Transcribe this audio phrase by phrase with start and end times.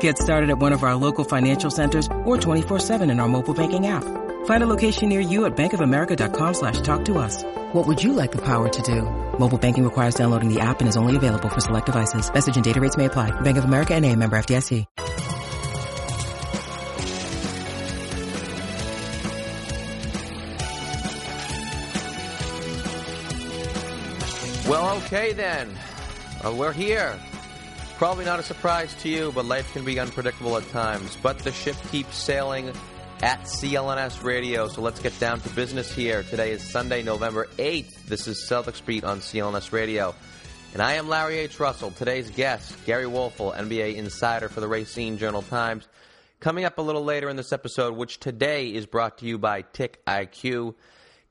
[0.00, 3.86] Get started at one of our local financial centers or 24-7 in our mobile banking
[3.86, 4.02] app.
[4.46, 7.44] Find a location near you at bankofamerica.com slash talk to us.
[7.72, 9.02] What would you like the power to do?
[9.38, 12.32] Mobile banking requires downloading the app and is only available for select devices.
[12.32, 13.30] Message and data rates may apply.
[13.42, 14.86] Bank of America and a member FDIC.
[24.68, 25.78] Well, okay then.
[26.44, 27.16] Uh, we're here.
[27.96, 31.16] Probably not a surprise to you, but life can be unpredictable at times.
[31.22, 32.70] But the ship keeps sailing
[33.22, 36.22] at CLNS Radio, so let's get down to business here.
[36.22, 38.04] Today is Sunday, November 8th.
[38.04, 40.14] This is Celtics Beat on CLNS Radio.
[40.74, 41.58] And I am Larry H.
[41.58, 41.90] Russell.
[41.90, 45.88] Today's guest, Gary Woelfel, NBA insider for the Racine Journal Times.
[46.38, 49.62] Coming up a little later in this episode, which today is brought to you by
[49.62, 50.74] TiqIQ.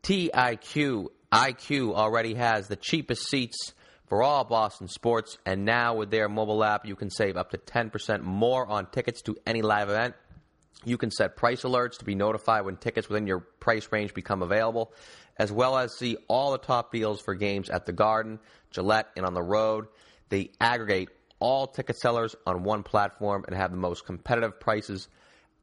[0.01, 3.74] TIQ IQ already has the cheapest seats
[4.07, 7.57] for all Boston sports, and now with their mobile app, you can save up to
[7.57, 10.15] 10% more on tickets to any live event.
[10.83, 14.43] You can set price alerts to be notified when tickets within your price range become
[14.43, 14.93] available,
[15.37, 18.39] as well as see all the top deals for games at the Garden,
[18.69, 19.87] Gillette, and on the road.
[20.29, 21.09] They aggregate
[21.39, 25.07] all ticket sellers on one platform and have the most competitive prices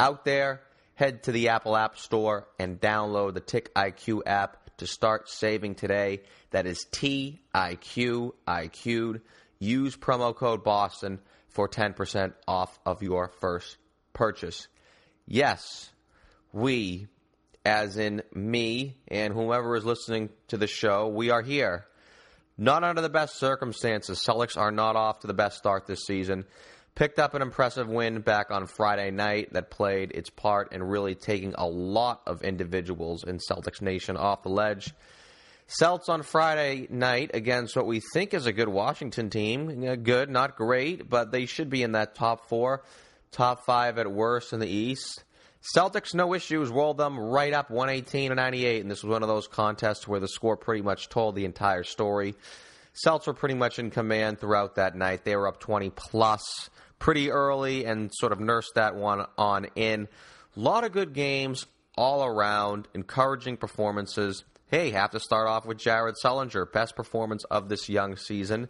[0.01, 0.63] out there.
[0.95, 6.23] Head to the Apple App Store and download the TiqIQ app to start saving today.
[6.51, 9.21] That is T I Q I Q.
[9.59, 13.77] Use promo code Boston for 10% off of your first
[14.13, 14.67] purchase.
[15.27, 15.91] Yes,
[16.53, 17.07] we,
[17.65, 21.87] as in me and whomever is listening to the show, we are here.
[22.59, 24.23] Not under the best circumstances.
[24.27, 26.45] Celtics are not off to the best start this season.
[26.95, 31.15] Picked up an impressive win back on Friday night that played its part in really
[31.15, 34.93] taking a lot of individuals in Celtics Nation off the ledge.
[35.67, 39.83] Celts on Friday night against what we think is a good Washington team.
[39.89, 42.83] Uh, good, not great, but they should be in that top four,
[43.31, 45.25] top five at worst in the East.
[45.75, 49.29] Celtics, no issues, rolled them right up 118 to 98, and this was one of
[49.29, 52.35] those contests where the score pretty much told the entire story.
[52.93, 55.25] Celts were pretty much in command throughout that night.
[55.25, 56.69] They were up 20 plus
[57.03, 60.07] pretty early and sort of nursed that one on in.
[60.57, 64.45] A lot of good games all around, encouraging performances.
[64.69, 68.69] Hey, have to start off with Jared Sullinger, best performance of this young season.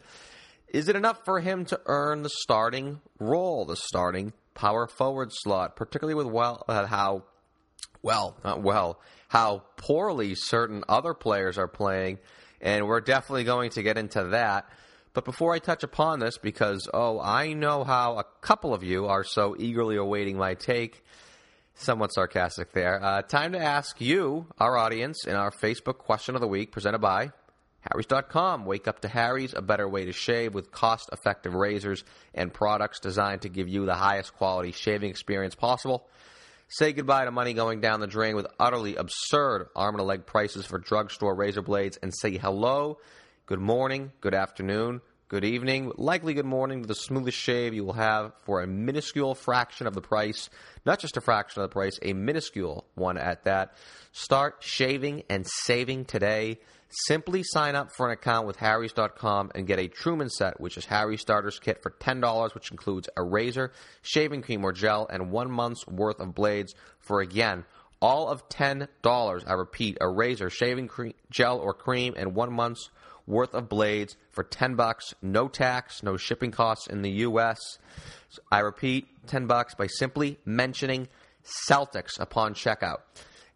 [0.69, 5.77] Is it enough for him to earn the starting role, the starting power forward slot,
[5.77, 7.25] particularly with well uh, how
[8.01, 12.19] well, not well, how poorly certain other players are playing,
[12.63, 14.71] and we're definitely going to get into that.
[15.15, 19.07] But before I touch upon this, because, oh, I know how a couple of you
[19.07, 21.05] are so eagerly awaiting my take,
[21.75, 26.41] somewhat sarcastic there, uh, time to ask you, our audience, in our Facebook question of
[26.41, 27.31] the week presented by
[27.81, 28.65] Harry's.com.
[28.65, 32.99] Wake up to Harry's, a better way to shave with cost effective razors and products
[32.99, 36.07] designed to give you the highest quality shaving experience possible.
[36.69, 40.65] Say goodbye to money going down the drain with utterly absurd arm and leg prices
[40.65, 42.99] for drugstore razor blades and say hello
[43.47, 48.33] good morning, good afternoon, good evening, likely good morning the smoothest shave you will have
[48.45, 50.49] for a minuscule fraction of the price.
[50.87, 53.75] Not just a fraction of the price, a minuscule one at that.
[54.13, 56.61] Start shaving and saving today.
[57.07, 60.85] Simply sign up for an account with Harry's.com and get a Truman set, which is
[60.85, 65.51] Harry's Starter's Kit for $10, which includes a razor, shaving cream or gel, and one
[65.51, 67.65] month's worth of blades for, again,
[68.03, 68.89] all of $10.
[69.47, 72.91] I repeat, a razor, shaving cream, gel or cream, and one month's
[73.27, 77.59] worth of blades for 10 bucks, no tax, no shipping costs in the US.
[78.51, 81.09] I repeat, 10 bucks by simply mentioning
[81.69, 82.99] Celtics upon checkout.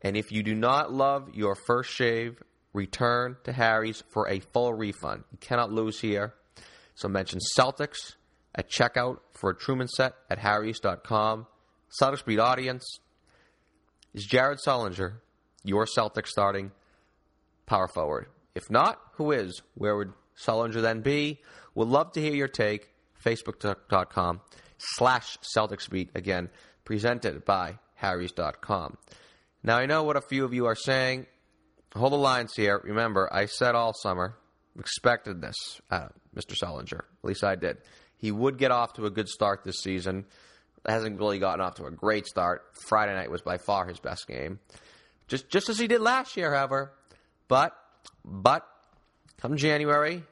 [0.03, 2.43] And if you do not love your first shave,
[2.73, 5.25] return to Harry's for a full refund.
[5.33, 6.35] You cannot lose here.
[6.95, 8.15] So mention Celtics
[8.55, 11.47] at checkout for a Truman set at harrys.com.
[12.01, 13.01] Celtics Beat audience
[14.15, 15.15] is Jared Sullinger,
[15.63, 16.73] your Celtics starting
[17.67, 18.29] power forward.
[18.57, 19.61] If not, who is?
[19.75, 21.43] Where would Sullinger then be?
[21.75, 22.89] Would love to hear your take.
[23.23, 24.41] Facebook.com
[24.79, 26.11] slash Celtics Beat.
[26.15, 26.49] Again,
[26.85, 28.97] presented by Harrys.com.
[29.63, 31.27] Now, I know what a few of you are saying.
[31.95, 32.81] Hold the lines here.
[32.83, 34.37] Remember, I said all summer,
[34.79, 35.57] expected this,
[35.91, 36.55] uh, Mr.
[36.57, 37.01] Sullinger.
[37.01, 37.79] At least I did.
[38.17, 40.25] He would get off to a good start this season.
[40.87, 42.63] Hasn't really gotten off to a great start.
[42.89, 44.61] Friday night was by far his best game.
[45.27, 46.93] Just just as he did last year, however.
[47.49, 47.77] But
[48.25, 48.67] but
[49.41, 50.23] come January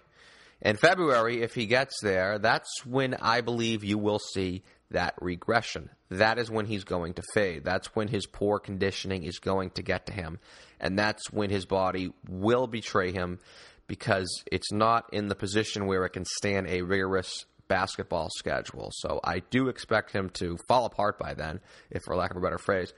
[0.62, 5.90] and February, if he gets there, that's when I believe you will see that regression.
[6.10, 7.64] That is when he's going to fade.
[7.64, 10.38] That's when his poor conditioning is going to get to him.
[10.80, 13.40] And that's when his body will betray him
[13.86, 18.90] because it's not in the position where it can stand a rigorous basketball schedule.
[18.92, 21.60] So I do expect him to fall apart by then,
[21.90, 22.92] if for lack of a better phrase.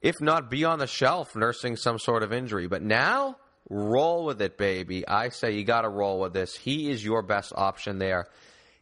[0.00, 2.66] If not, be on the shelf nursing some sort of injury.
[2.66, 3.36] But now,
[3.70, 5.06] roll with it, baby.
[5.08, 6.56] I say you got to roll with this.
[6.56, 8.26] He is your best option there.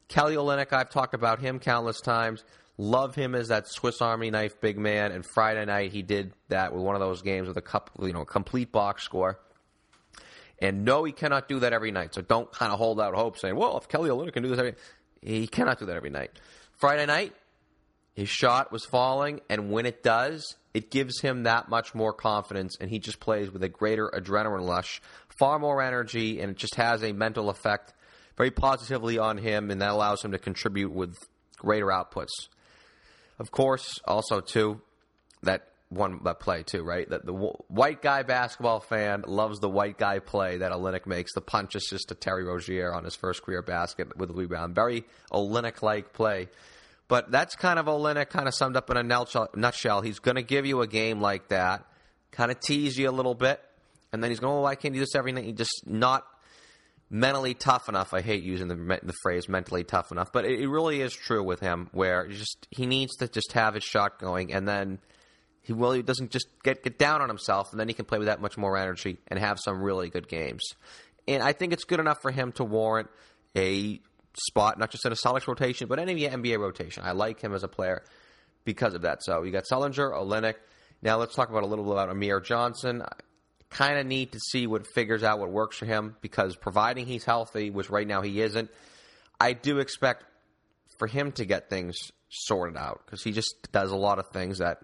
[0.09, 2.43] Kelly Olynyk, I've talked about him countless times.
[2.79, 5.13] Love him as that Swiss Army knife big man.
[5.13, 8.15] And Friday night he did that with one of those games with a couple, you
[8.15, 9.39] know, complete box score.
[10.61, 12.15] And no, he cannot do that every night.
[12.15, 14.59] So don't kind of hold out hope saying, well, if Kelly Olynyk can do this
[14.59, 14.75] every
[15.21, 16.31] he cannot do that every night.
[16.79, 17.35] Friday night,
[18.15, 22.77] his shot was falling, and when it does, it gives him that much more confidence,
[22.81, 25.01] and he just plays with a greater adrenaline rush,
[25.39, 27.95] far more energy, and it just has a mental effect
[28.37, 31.17] very positively on him, and that allows him to contribute with
[31.57, 32.29] greater outputs.
[33.39, 34.81] Of course, also too,
[35.43, 37.09] that one that play too, right?
[37.09, 41.33] That the white guy basketball fan loves the white guy play that Olynyk makes.
[41.35, 44.75] The punch assist to Terry Rozier on his first career basket with a rebound.
[44.75, 46.49] Very Olynyk like play.
[47.09, 50.03] But that's kind of Olynyk kind of summed up in a nutshell.
[50.03, 51.85] He's going to give you a game like that,
[52.31, 53.61] kind of tease you a little bit,
[54.13, 55.45] and then he's going, oh, why can't do this every night?
[55.45, 56.25] He's just not
[57.09, 58.13] mentally tough enough.
[58.13, 61.43] I hate using the, the phrase mentally tough enough, but it, it really is true
[61.43, 64.99] with him where just he needs to just have his shot going and then–
[65.69, 65.93] he will.
[65.93, 68.41] He doesn't just get get down on himself, and then he can play with that
[68.41, 70.63] much more energy and have some really good games.
[71.29, 73.11] And I think it's good enough for him to warrant
[73.55, 74.01] a
[74.37, 77.03] spot, not just in a Celtics rotation, but any NBA rotation.
[77.05, 78.03] I like him as a player
[78.65, 79.23] because of that.
[79.23, 80.55] So you got Sullinger, Olynyk.
[81.03, 83.03] Now let's talk about a little bit about Amir Johnson.
[83.71, 87.25] Kind of need to see what figures out what works for him because providing he's
[87.25, 88.71] healthy, which right now he isn't,
[89.41, 90.25] I do expect
[90.99, 91.97] for him to get things
[92.29, 94.79] sorted out because he just does a lot of things that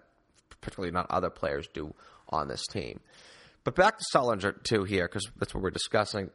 [0.49, 1.93] particularly not other players do
[2.29, 2.99] on this team.
[3.63, 6.29] But back to Sullinger too here, because that's what we're discussing.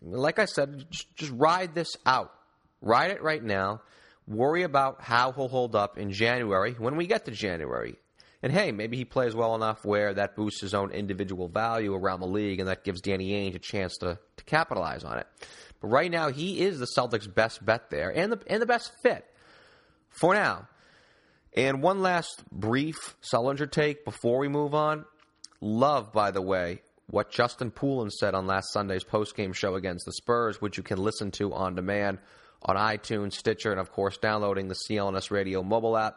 [0.00, 2.32] Like I said, just, just ride this out.
[2.86, 3.82] Ride it right now.
[4.28, 7.96] Worry about how he'll hold up in January when we get to January.
[8.42, 12.20] And hey, maybe he plays well enough where that boosts his own individual value around
[12.20, 15.26] the league and that gives Danny Ainge a chance to, to capitalize on it.
[15.80, 18.92] But right now, he is the Celtics' best bet there and the, and the best
[19.02, 19.26] fit
[20.08, 20.68] for now.
[21.56, 25.06] And one last brief Sullinger take before we move on.
[25.60, 30.12] Love, by the way, what Justin Poulin said on last Sunday's postgame show against the
[30.12, 32.18] Spurs, which you can listen to on demand
[32.62, 36.16] on iTunes, Stitcher, and of course downloading the CLNS Radio mobile app.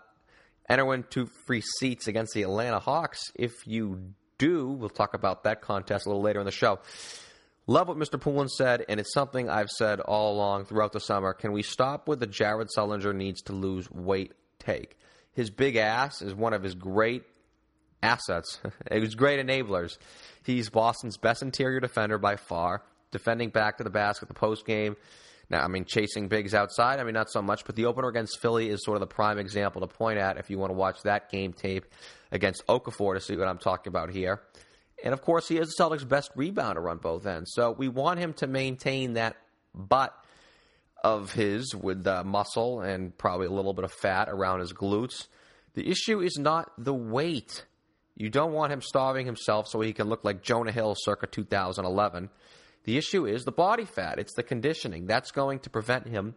[0.69, 3.31] Enter win two free seats against the Atlanta Hawks.
[3.35, 6.79] If you do, we'll talk about that contest a little later in the show.
[7.65, 8.19] Love what Mr.
[8.19, 11.33] Poulin said, and it's something I've said all along throughout the summer.
[11.33, 14.97] Can we stop with the Jared Sullinger needs to lose weight take?
[15.39, 17.23] his big ass is one of his great
[18.03, 18.59] assets.
[18.91, 19.97] it was great enablers.
[20.43, 24.95] He's Boston's best interior defender by far, defending back to the basket, the post game.
[25.49, 28.39] Now, I mean, chasing bigs outside, I mean, not so much, but the opener against
[28.39, 31.01] Philly is sort of the prime example to point at if you want to watch
[31.03, 31.85] that game tape
[32.31, 34.41] against Okafor to see what I'm talking about here.
[35.03, 37.51] And of course, he is the Celtics' best rebounder on both ends.
[37.53, 39.37] So we want him to maintain that
[39.73, 40.13] butt
[41.03, 45.27] of his with uh, muscle and probably a little bit of fat around his glutes.
[45.73, 47.65] The issue is not the weight.
[48.15, 52.29] You don't want him starving himself so he can look like Jonah Hill circa 2011.
[52.89, 54.17] The issue is the body fat.
[54.17, 55.05] It's the conditioning.
[55.05, 56.33] That's going to prevent him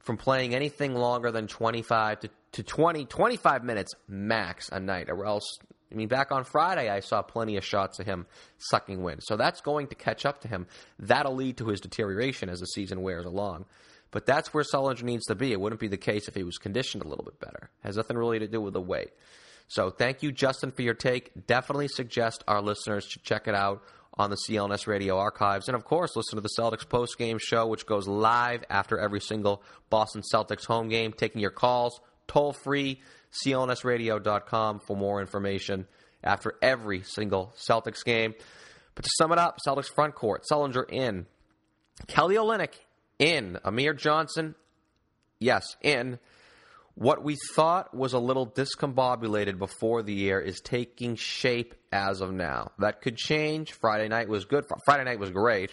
[0.00, 5.24] from playing anything longer than 25 to, to 20, 25 minutes max a night, or
[5.24, 5.44] else
[5.92, 8.26] I mean, back on Friday, I saw plenty of shots of him
[8.58, 9.20] sucking wind.
[9.22, 10.66] So that's going to catch up to him.
[10.98, 13.66] That'll lead to his deterioration as the season wears along.
[14.10, 15.52] But that's where Sullinger needs to be.
[15.52, 17.70] It wouldn't be the case if he was conditioned a little bit better.
[17.84, 19.12] It has nothing really to do with the weight.
[19.68, 21.46] So thank you, Justin, for your take.
[21.46, 23.84] Definitely suggest our listeners to check it out
[24.16, 25.68] on the CLNS radio archives.
[25.68, 29.20] And of course, listen to the Celtics post game show, which goes live after every
[29.20, 33.00] single Boston Celtics home game, taking your calls toll free
[33.44, 35.86] clnsradio.com for more information
[36.22, 38.34] after every single Celtics game.
[38.94, 41.26] But to sum it up, Celtics front court, Sullinger in,
[42.06, 42.74] Kelly Olynyk
[43.18, 44.54] in, Amir Johnson,
[45.38, 46.18] yes, in.
[46.96, 52.32] What we thought was a little discombobulated before the year is taking shape as of
[52.32, 52.72] now.
[52.78, 53.74] That could change.
[53.74, 54.64] Friday night was good.
[54.86, 55.70] Friday night was great.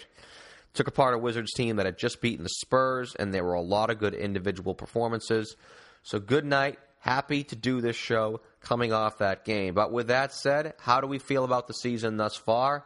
[0.74, 3.62] Took apart a Wizards team that had just beaten the Spurs, and there were a
[3.62, 5.56] lot of good individual performances.
[6.02, 6.78] So, good night.
[7.00, 9.76] Happy to do this show coming off that game.
[9.76, 12.84] But with that said, how do we feel about the season thus far?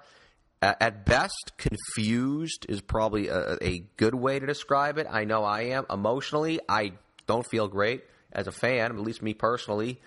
[0.62, 5.08] At best, confused is probably a, a good way to describe it.
[5.10, 5.88] I know I am.
[5.89, 6.94] Emotionally, I
[7.25, 10.00] don't feel great as a fan, at least me personally.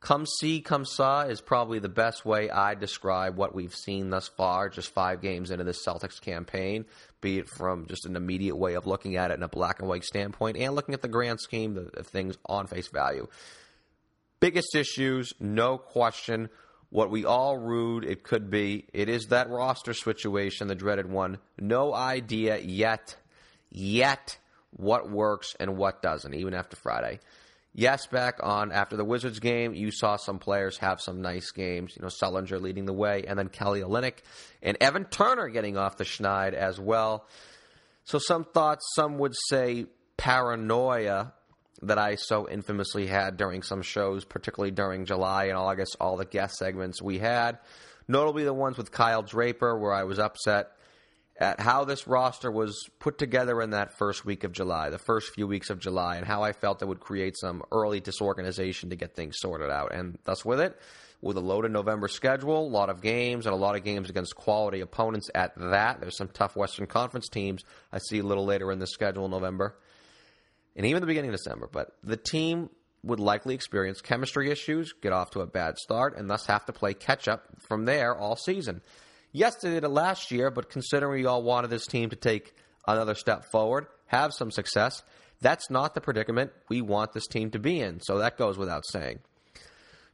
[0.00, 4.26] Come see, come saw is probably the best way I describe what we've seen thus
[4.26, 6.86] far, just five games into this Celtics campaign,
[7.20, 9.88] be it from just an immediate way of looking at it in a black and
[9.88, 13.28] white standpoint and looking at the grand scheme of things on face value.
[14.40, 16.48] Biggest issues, no question.
[16.90, 21.38] What we all rued it could be, it is that roster situation, the dreaded one.
[21.60, 23.14] No idea yet,
[23.70, 24.36] yet,
[24.76, 27.20] what works and what doesn't, even after Friday.
[27.74, 31.94] Yes, back on after the Wizards game, you saw some players have some nice games.
[31.96, 34.18] You know, Sullinger leading the way, and then Kelly Olynyk
[34.62, 37.26] and Evan Turner getting off the schneid as well.
[38.04, 39.86] So some thoughts, some would say
[40.18, 41.32] paranoia
[41.80, 46.26] that I so infamously had during some shows, particularly during July and August, all the
[46.26, 47.58] guest segments we had.
[48.06, 50.72] Notably the ones with Kyle Draper, where I was upset
[51.38, 55.34] at how this roster was put together in that first week of July, the first
[55.34, 58.96] few weeks of July, and how I felt it would create some early disorganization to
[58.96, 59.94] get things sorted out.
[59.94, 60.78] And thus, with it,
[61.22, 64.34] with a loaded November schedule, a lot of games, and a lot of games against
[64.34, 66.00] quality opponents at that.
[66.00, 67.62] There's some tough Western Conference teams
[67.92, 69.76] I see a little later in the schedule in November,
[70.76, 71.68] and even the beginning of December.
[71.70, 72.70] But the team
[73.04, 76.72] would likely experience chemistry issues, get off to a bad start, and thus have to
[76.72, 78.80] play catch up from there all season.
[79.32, 82.54] Yes, they did it last year, but considering we all wanted this team to take
[82.86, 85.02] another step forward, have some success,
[85.40, 88.00] that's not the predicament we want this team to be in.
[88.00, 89.20] So that goes without saying.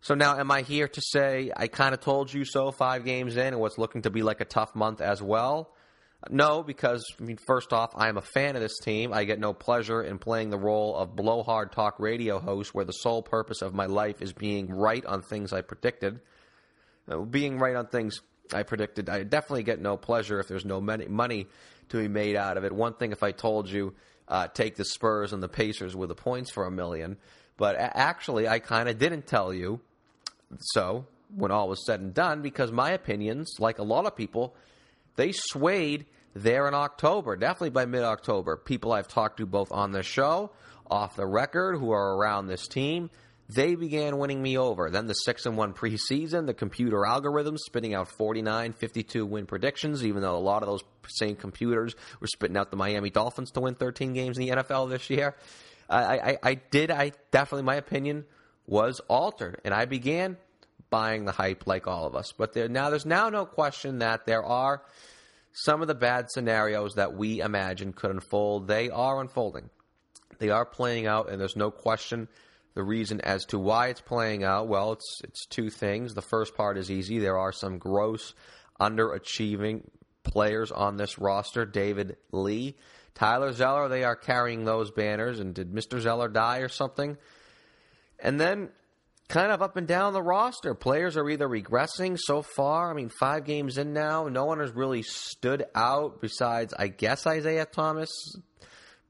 [0.00, 3.36] So now, am I here to say I kind of told you so five games
[3.36, 5.74] in and what's looking to be like a tough month as well?
[6.30, 9.12] No, because I mean, first off, I am a fan of this team.
[9.12, 12.92] I get no pleasure in playing the role of blowhard talk radio host, where the
[12.92, 16.20] sole purpose of my life is being right on things I predicted.
[17.08, 18.20] Uh, being right on things
[18.52, 21.46] I predicted I definitely get no pleasure if there's no money
[21.90, 22.72] to be made out of it.
[22.72, 23.94] One thing if I told you
[24.26, 27.16] uh, take the Spurs and the Pacers with the points for a million,
[27.56, 29.80] but actually I kind of didn't tell you
[30.60, 34.54] so when all was said and done because my opinions, like a lot of people,
[35.16, 38.56] they swayed there in October, definitely by mid October.
[38.56, 40.50] People I've talked to both on the show,
[40.90, 43.10] off the record, who are around this team
[43.48, 44.90] they began winning me over.
[44.90, 50.04] Then the 6 and 1 preseason, the computer algorithms spitting out 49, 52 win predictions,
[50.04, 53.60] even though a lot of those same computers were spitting out the Miami Dolphins to
[53.60, 55.34] win 13 games in the NFL this year.
[55.88, 58.26] I, I, I did, I definitely, my opinion
[58.66, 60.36] was altered, and I began
[60.90, 62.32] buying the hype like all of us.
[62.36, 64.82] But there, now there's now no question that there are
[65.52, 68.68] some of the bad scenarios that we imagined could unfold.
[68.68, 69.70] They are unfolding.
[70.38, 72.28] They are playing out, and there's no question
[72.78, 76.14] the reason as to why it's playing out, well, it's it's two things.
[76.14, 77.18] The first part is easy.
[77.18, 78.34] There are some gross
[78.80, 79.82] underachieving
[80.22, 81.66] players on this roster.
[81.66, 82.76] David Lee,
[83.16, 85.40] Tyler Zeller, they are carrying those banners.
[85.40, 85.98] And did Mr.
[85.98, 87.16] Zeller die or something?
[88.20, 88.68] And then
[89.26, 90.72] kind of up and down the roster.
[90.72, 92.92] Players are either regressing so far.
[92.92, 97.26] I mean, five games in now, no one has really stood out besides, I guess,
[97.26, 98.10] Isaiah Thomas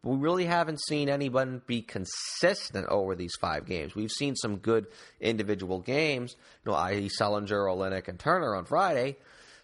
[0.03, 3.95] we really haven't seen anyone be consistent over these five games.
[3.95, 4.87] We've seen some good
[5.21, 9.17] individual games, you know, i.e., Sullinger, Olynyk, and Turner on Friday.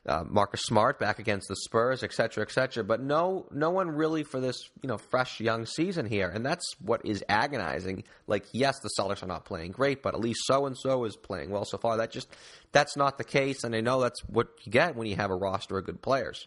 [0.07, 2.85] Uh, Marcus Smart back against the Spurs, et cetera, et cetera.
[2.85, 6.75] But no, no one really for this, you know, fresh young season here, and that's
[6.79, 8.05] what is agonizing.
[8.27, 11.17] Like, yes, the Celtics are not playing great, but at least so and so is
[11.17, 11.97] playing well so far.
[11.97, 12.29] That just
[12.71, 15.37] that's not the case, and I know that's what you get when you have a
[15.37, 16.47] roster of good players.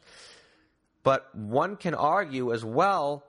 [1.01, 3.25] But one can argue as well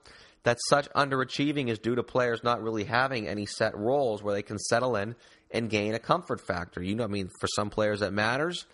[0.48, 4.40] that such underachieving is due to players not really having any set roles where they
[4.40, 5.14] can settle in
[5.50, 6.82] and gain a comfort factor.
[6.82, 8.64] You know, I mean, for some players that matters.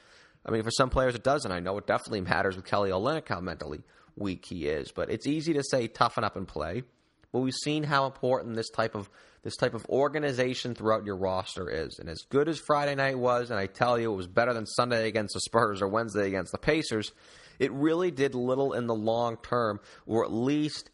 [0.47, 1.51] I mean, for some players it doesn't.
[1.51, 3.83] I know it definitely matters with Kelly Olynyk how mentally
[4.15, 6.85] weak he is, but it's easy to say toughen up and play.
[7.33, 9.11] But we've seen how important this type of
[9.43, 11.99] this type of organization throughout your roster is.
[11.99, 14.65] And as good as Friday night was, and I tell you it was better than
[14.65, 17.11] Sunday against the Spurs or Wednesday against the Pacers,
[17.59, 20.91] it really did little in the long term, or at least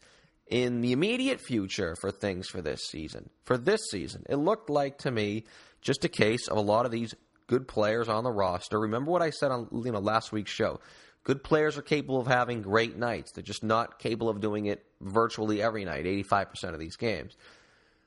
[0.51, 3.29] in the immediate future for things for this season.
[3.45, 5.45] For this season, it looked like to me
[5.81, 7.15] just a case of a lot of these
[7.47, 8.79] good players on the roster.
[8.79, 10.79] Remember what I said on you know last week's show.
[11.23, 13.31] Good players are capable of having great nights.
[13.31, 17.37] They're just not capable of doing it virtually every night, 85% of these games.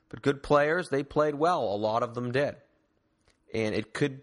[0.09, 1.63] But good players, they played well.
[1.63, 2.55] A lot of them did.
[3.53, 4.21] And it could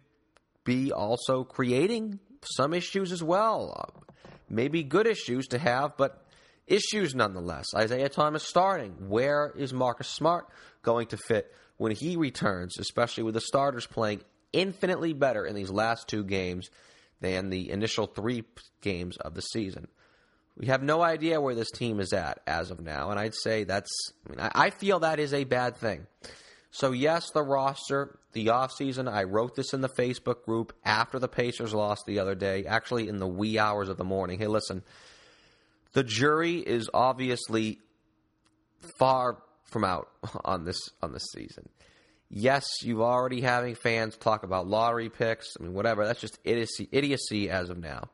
[0.64, 4.04] be also creating some issues as well.
[4.50, 6.21] Maybe good issues to have, but
[6.66, 7.66] issues nonetheless.
[7.74, 9.08] Isaiah Thomas starting.
[9.08, 10.46] Where is Marcus Smart
[10.82, 15.70] going to fit when he returns, especially with the starters playing infinitely better in these
[15.70, 16.70] last two games
[17.20, 18.44] than the initial three
[18.80, 19.88] games of the season?
[20.56, 23.64] We have no idea where this team is at as of now, and I'd say
[23.64, 23.90] that's.
[24.26, 26.06] I, mean, I feel that is a bad thing.
[26.70, 31.28] So yes, the roster, the offseason, I wrote this in the Facebook group after the
[31.28, 34.38] Pacers lost the other day, actually in the wee hours of the morning.
[34.38, 34.82] Hey, listen,
[35.92, 37.78] the jury is obviously
[38.98, 40.08] far from out
[40.44, 41.68] on this on this season.
[42.34, 45.54] Yes, you already having fans talk about lottery picks.
[45.60, 46.06] I mean, whatever.
[46.06, 48.08] That's just idiocy, idiocy as of now.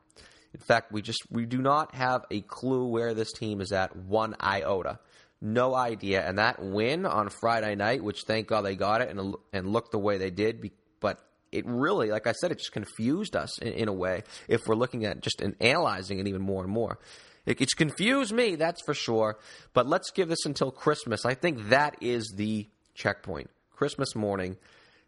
[0.53, 3.95] In fact, we just we do not have a clue where this team is at
[3.95, 4.99] one iota.
[5.41, 6.27] No idea.
[6.27, 9.91] And that win on Friday night, which thank God they got it and and looked
[9.91, 10.69] the way they did,
[10.99, 11.19] but
[11.51, 14.23] it really, like I said, it just confused us in, in a way.
[14.47, 16.99] If we're looking at just and analyzing it even more and more,
[17.45, 19.37] it, it's confused me, that's for sure.
[19.73, 21.25] But let's give this until Christmas.
[21.25, 23.49] I think that is the checkpoint.
[23.71, 24.57] Christmas morning,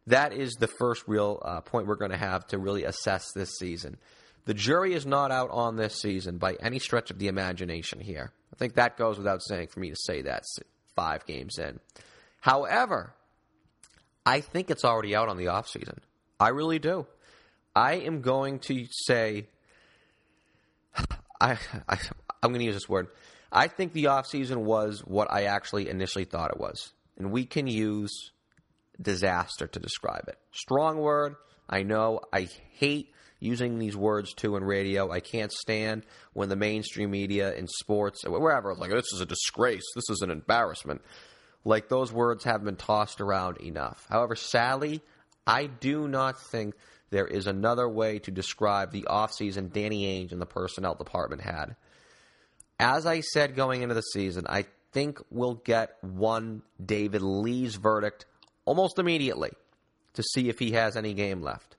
[0.07, 3.57] that is the first real uh, point we're going to have to really assess this
[3.57, 3.97] season.
[4.45, 8.31] The jury is not out on this season by any stretch of the imagination here.
[8.53, 10.43] I think that goes without saying for me to say that
[10.95, 11.79] five games in.
[12.39, 13.13] However,
[14.25, 15.99] I think it's already out on the offseason.
[16.39, 17.05] I really do.
[17.75, 19.47] I am going to say
[21.41, 21.57] I,
[21.89, 21.97] I
[22.43, 23.07] I'm going to use this word.
[23.51, 26.93] I think the offseason was what I actually initially thought it was.
[27.17, 28.31] And we can use
[29.01, 30.37] disaster to describe it.
[30.53, 31.35] Strong word.
[31.69, 32.21] I know.
[32.31, 35.11] I hate using these words too in radio.
[35.11, 39.83] I can't stand when the mainstream media in sports, wherever, like, this is a disgrace,
[39.95, 41.01] this is an embarrassment.
[41.65, 44.05] Like, those words have been tossed around enough.
[44.09, 45.01] However, Sally,
[45.45, 46.75] I do not think
[47.11, 51.75] there is another way to describe the offseason Danny Ainge and the personnel department had.
[52.79, 58.25] As I said going into the season, I think we'll get one David Lee's verdict
[58.65, 59.51] almost immediately
[60.13, 61.75] to see if he has any game left.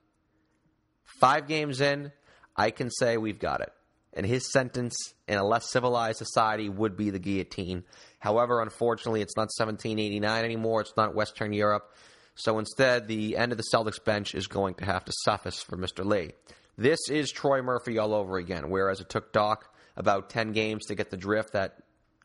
[1.19, 2.11] Five games in,
[2.55, 3.71] I can say we've got it.
[4.15, 4.95] And his sentence
[5.27, 7.83] in a less civilized society would be the guillotine.
[8.19, 10.81] However, unfortunately, it's not 1789 anymore.
[10.81, 11.91] It's not Western Europe.
[12.35, 15.77] So instead, the end of the Celtics bench is going to have to suffice for
[15.77, 16.05] Mr.
[16.05, 16.31] Lee.
[16.77, 20.95] This is Troy Murphy all over again, whereas it took Doc about 10 games to
[20.95, 21.77] get the drift that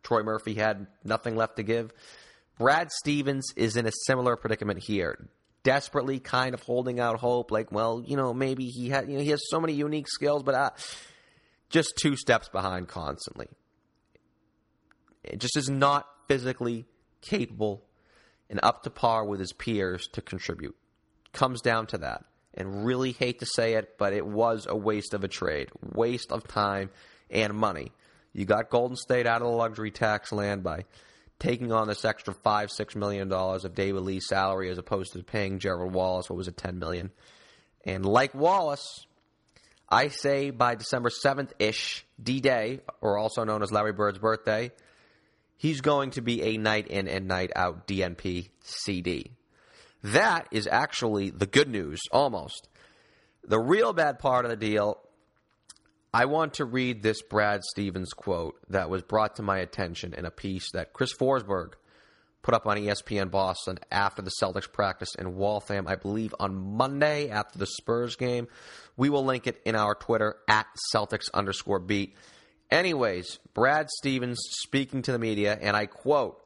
[0.03, 1.93] Troy Murphy had nothing left to give.
[2.59, 5.29] Brad Stevens is in a similar predicament here
[5.63, 9.23] desperately kind of holding out hope, like, well, you know, maybe he had, you know,
[9.23, 10.71] he has so many unique skills, but uh,
[11.69, 13.49] just two steps behind constantly.
[15.23, 16.87] It just is not physically
[17.21, 17.85] capable
[18.51, 20.77] and up to par with his peers to contribute.
[21.33, 22.25] Comes down to that.
[22.55, 26.33] And really hate to say it, but it was a waste of a trade, waste
[26.33, 26.91] of time
[27.31, 27.93] and money.
[28.33, 30.85] You got Golden State out of the luxury tax land by
[31.39, 35.23] taking on this extra five, six million dollars of David Lee's salary as opposed to
[35.23, 37.11] paying Gerald Wallace what was it, ten million.
[37.85, 39.07] And like Wallace,
[39.89, 44.73] I say by December seventh ish, D Day, or also known as Larry Bird's birthday,
[45.59, 49.33] he's going to be a night in and night out DNP CD.
[50.03, 52.69] That is actually the good news, almost.
[53.45, 54.99] The real bad part of the deal
[56.13, 60.25] I want to read this Brad Stevens quote that was brought to my attention in
[60.25, 61.75] a piece that Chris Forsberg
[62.41, 67.29] put up on ESPN Boston after the Celtics practice in Waltham, I believe on Monday
[67.29, 68.49] after the Spurs game.
[68.97, 72.17] We will link it in our Twitter at Celtics underscore beat.
[72.71, 76.43] Anyways, Brad Stevens speaking to the media, and I quote,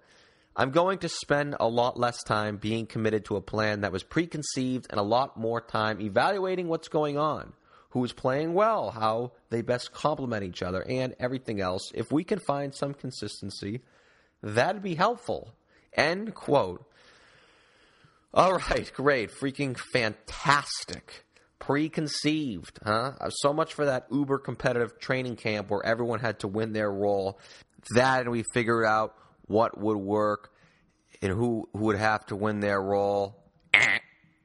[0.55, 4.03] I'm going to spend a lot less time being committed to a plan that was
[4.03, 7.53] preconceived and a lot more time evaluating what's going on
[7.93, 11.93] who is playing well, how they best complement each other, and everything else.
[11.95, 13.83] If we can find some consistency,
[14.43, 15.53] that'd be helpful.
[15.93, 16.87] End quote.
[18.33, 19.31] All right, great.
[19.31, 21.25] Freaking fantastic.
[21.63, 23.13] Preconceived, huh?
[23.21, 26.91] Uh, so much for that uber competitive training camp where everyone had to win their
[26.91, 27.39] role.
[27.95, 29.15] That and we figured out
[29.47, 30.53] what would work
[31.23, 33.37] and who, who would have to win their role.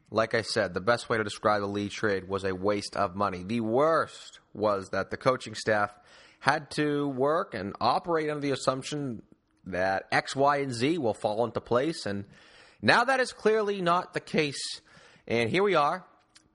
[0.10, 3.18] Like I said, the best way to describe the Lee trade was a waste of
[3.18, 3.44] money.
[3.44, 5.94] The worst was that the coaching staff
[6.40, 9.22] had to work and operate under the assumption
[9.66, 12.06] that X, Y, and Z will fall into place.
[12.06, 12.24] And
[12.82, 14.80] now that is clearly not the case.
[15.28, 16.06] And here we are,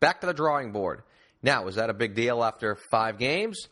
[0.03, 1.03] back to the drawing board.
[1.43, 3.69] Now, was that a big deal after five games?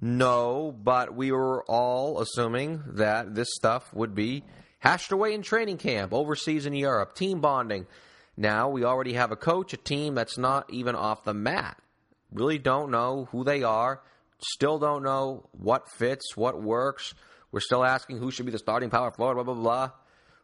[0.00, 4.44] No, but we were all assuming that this stuff would be
[4.78, 7.86] hashed away in training camp, overseas in Europe, team bonding.
[8.36, 11.76] Now we already have a coach, a team that's not even off the mat.
[12.32, 14.00] Really don't know who they are.
[14.38, 17.12] Still don't know what fits, what works.
[17.50, 19.90] We're still asking who should be the starting power forward, blah, blah, blah.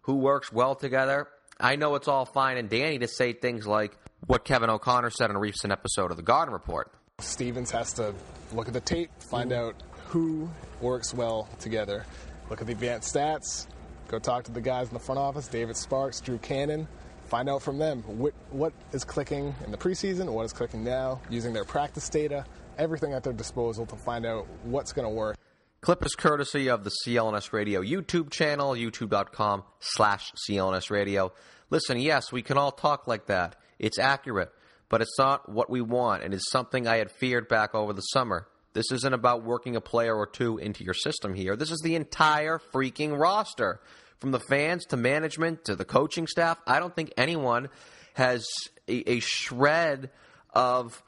[0.02, 1.28] Who works well together.
[1.58, 5.30] I know it's all fine and dandy to say things like what Kevin O'Connor said
[5.30, 6.92] in a recent episode of The Garden Report.
[7.20, 8.14] Stevens has to
[8.52, 10.48] look at the tape, find out who
[10.80, 12.04] works well together.
[12.50, 13.66] Look at the advanced stats,
[14.08, 16.86] go talk to the guys in the front office, David Sparks, Drew Cannon,
[17.26, 21.20] find out from them what, what is clicking in the preseason, what is clicking now,
[21.30, 22.44] using their practice data,
[22.78, 25.36] everything at their disposal to find out what's going to work.
[25.80, 31.32] Clip is courtesy of the CLNS Radio YouTube channel, youtube.com slash CLNS Radio.
[31.70, 33.56] Listen, yes, we can all talk like that.
[33.78, 34.50] It's accurate,
[34.88, 38.00] but it's not what we want, and it's something I had feared back over the
[38.00, 38.48] summer.
[38.72, 41.56] This isn't about working a player or two into your system here.
[41.56, 43.80] This is the entire freaking roster.
[44.20, 47.68] From the fans to management to the coaching staff, I don't think anyone
[48.14, 48.46] has
[48.88, 50.10] a, a shred
[50.50, 51.02] of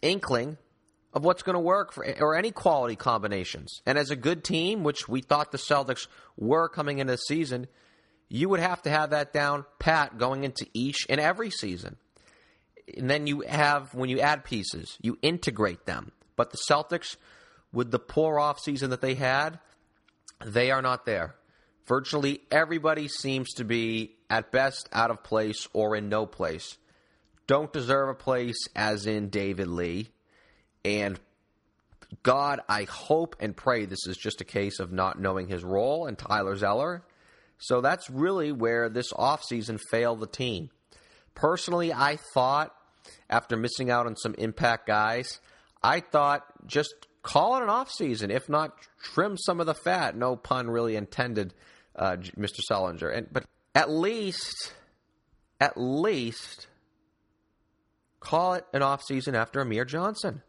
[0.00, 0.58] inkling
[1.12, 3.80] of what's going to work for or any quality combinations.
[3.86, 7.66] And as a good team, which we thought the Celtics were coming into the season,
[8.28, 11.96] you would have to have that down pat going into each and every season.
[12.96, 16.12] And then you have when you add pieces, you integrate them.
[16.36, 17.16] But the Celtics
[17.72, 19.58] with the poor off season that they had,
[20.44, 21.34] they are not there.
[21.86, 26.76] Virtually everybody seems to be at best out of place or in no place.
[27.46, 30.10] Don't deserve a place as in David Lee
[30.84, 31.18] and
[32.22, 36.06] God, I hope and pray this is just a case of not knowing his role
[36.06, 37.02] and Tyler Zeller.
[37.58, 40.70] So that's really where this offseason failed the team.
[41.34, 42.74] Personally, I thought
[43.28, 45.40] after missing out on some impact guys,
[45.82, 48.30] I thought just call it an offseason.
[48.30, 50.16] If not, trim some of the fat.
[50.16, 51.54] No pun really intended,
[51.96, 52.60] uh, Mr.
[52.70, 53.16] Sullinger.
[53.16, 53.44] And but
[53.74, 54.72] at least,
[55.60, 56.68] at least,
[58.20, 60.42] call it an offseason after Amir Johnson.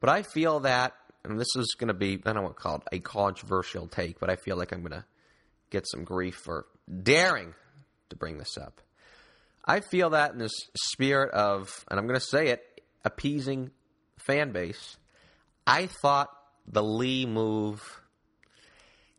[0.00, 2.76] But I feel that, and this is going to be, I don't want to call
[2.76, 5.04] it a controversial take, but I feel like I'm going to
[5.72, 6.66] get some grief for
[7.02, 7.54] daring
[8.10, 8.80] to bring this up.
[9.64, 12.62] I feel that in this spirit of, and I'm going to say it,
[13.04, 13.70] appeasing
[14.18, 14.96] fan base,
[15.66, 16.28] I thought
[16.66, 17.82] the Lee move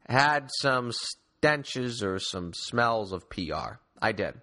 [0.08, 3.80] had some stenches or some smells of PR.
[4.02, 4.36] I did.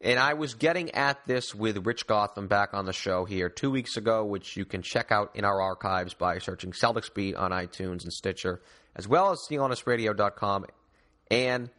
[0.00, 3.70] And I was getting at this with Rich Gotham back on the show here two
[3.70, 7.52] weeks ago, which you can check out in our archives by searching Celtics Beat on
[7.52, 8.60] iTunes and Stitcher,
[8.96, 10.66] as well as CLNSradio.com
[11.32, 11.70] and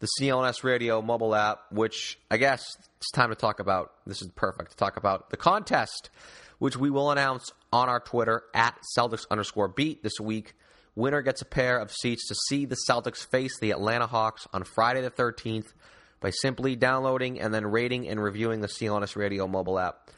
[0.00, 3.92] the CLNS Radio mobile app, which I guess it's time to talk about.
[4.04, 6.10] This is perfect to talk about the contest,
[6.58, 10.54] which we will announce on our Twitter at Celtics underscore beat this week.
[10.96, 14.64] Winner gets a pair of seats to see the Celtics face the Atlanta Hawks on
[14.64, 15.72] Friday the 13th
[16.18, 20.10] by simply downloading and then rating and reviewing the CLNS Radio mobile app.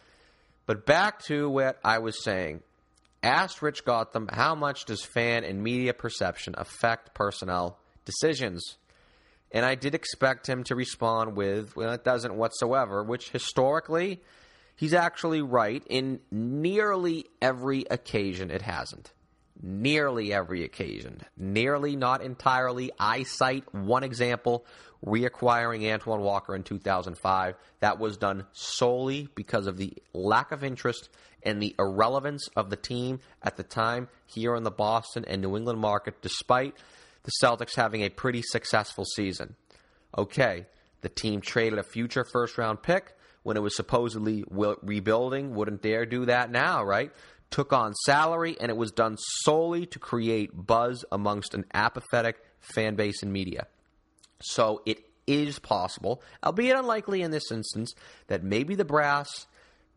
[0.65, 2.63] But back to what I was saying.
[3.23, 8.77] Asked Rich Gotham how much does fan and media perception affect personnel decisions?
[9.53, 14.23] And I did expect him to respond with, well, it doesn't whatsoever, which historically,
[14.77, 15.83] he's actually right.
[15.89, 19.13] In nearly every occasion, it hasn't.
[19.61, 21.21] Nearly every occasion.
[21.37, 22.91] Nearly, not entirely.
[22.99, 24.65] I cite one example
[25.05, 27.55] reacquiring Antoine Walker in 2005.
[27.81, 31.11] That was done solely because of the lack of interest
[31.43, 35.57] and the irrelevance of the team at the time here in the Boston and New
[35.57, 36.75] England market, despite
[37.25, 39.57] the Celtics having a pretty successful season.
[40.17, 40.67] Okay,
[41.01, 45.55] the team traded a future first round pick when it was supposedly rebuilding.
[45.55, 47.13] Wouldn't dare do that now, right?
[47.51, 52.95] Took on salary, and it was done solely to create buzz amongst an apathetic fan
[52.95, 53.67] base and media.
[54.41, 57.95] So it is possible, albeit unlikely in this instance,
[58.27, 59.47] that maybe the brass,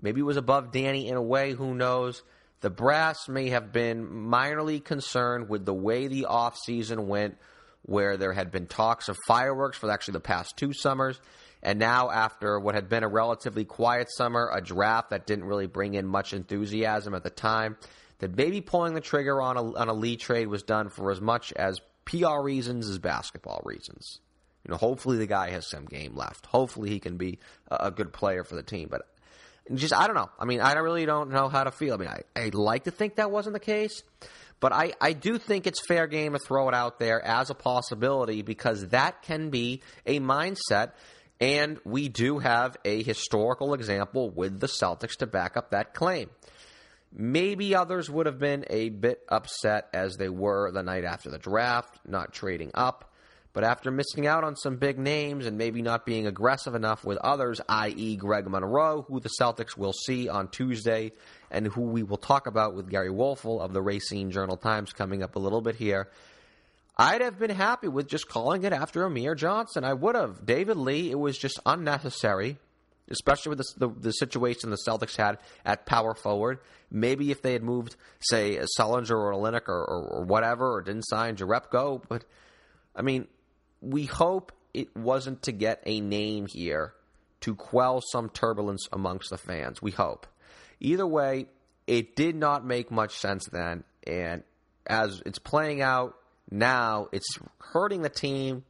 [0.02, 2.24] maybe it was above Danny in a way, who knows.
[2.62, 7.38] The brass may have been minorly concerned with the way the offseason went,
[7.84, 11.20] where there had been talks of fireworks for actually the past two summers.
[11.62, 15.68] And now, after what had been a relatively quiet summer, a draft that didn't really
[15.68, 17.78] bring in much enthusiasm at the time,
[18.20, 21.20] that maybe pulling the trigger on a, on a Lee trade was done for as
[21.20, 24.20] much as PR reasons as basketball reasons.
[24.64, 26.48] You know, hopefully the guy has some game left.
[26.48, 27.40] Hopefully he can be
[27.70, 28.88] a, good player for the team.
[28.90, 29.04] But
[29.74, 30.30] just I don't know.
[30.40, 31.96] I mean, I really don't know how to feel.
[31.96, 34.04] I mean, I, I'd like to think that wasn't the case.
[34.60, 37.54] But I, I do think it's fair game to throw it out there as a
[37.54, 40.92] possibility because that can be a mindset.
[41.42, 46.30] And we do have a historical example with the Celtics to back up that claim.
[47.12, 51.38] Maybe others would have been a bit upset as they were the night after the
[51.38, 53.14] draft, not trading up.
[53.56, 57.18] But after missing out on some big names and maybe not being aggressive enough with
[57.20, 61.14] others, i.e., Greg Monroe, who the Celtics will see on Tuesday,
[61.50, 65.24] and who we will talk about with Gary Woelfel of the Racine Journal Times coming
[65.24, 66.10] up a little bit here,
[66.98, 69.86] I'd have been happy with just calling it after Amir Johnson.
[69.86, 70.46] I would have.
[70.46, 72.58] David Lee, it was just unnecessary,
[73.10, 76.60] especially with the, the, the situation the Celtics had at power forward.
[76.92, 81.04] Maybe if they had moved, say, Sullinger or Olynyk or, or, or whatever, or didn't
[81.04, 82.04] sign Jerebko.
[82.10, 82.26] But,
[82.94, 83.28] I mean,
[83.86, 86.94] we hope it wasn't to get a name here
[87.42, 89.82] to quell some turbulence amongst the fans.
[89.82, 90.28] We hope.
[90.80, 91.46] Either way,
[91.88, 93.84] it did not make much sense then.
[94.06, 94.44] And
[94.88, 96.16] as it's playing out,
[96.50, 98.64] now it's hurting the team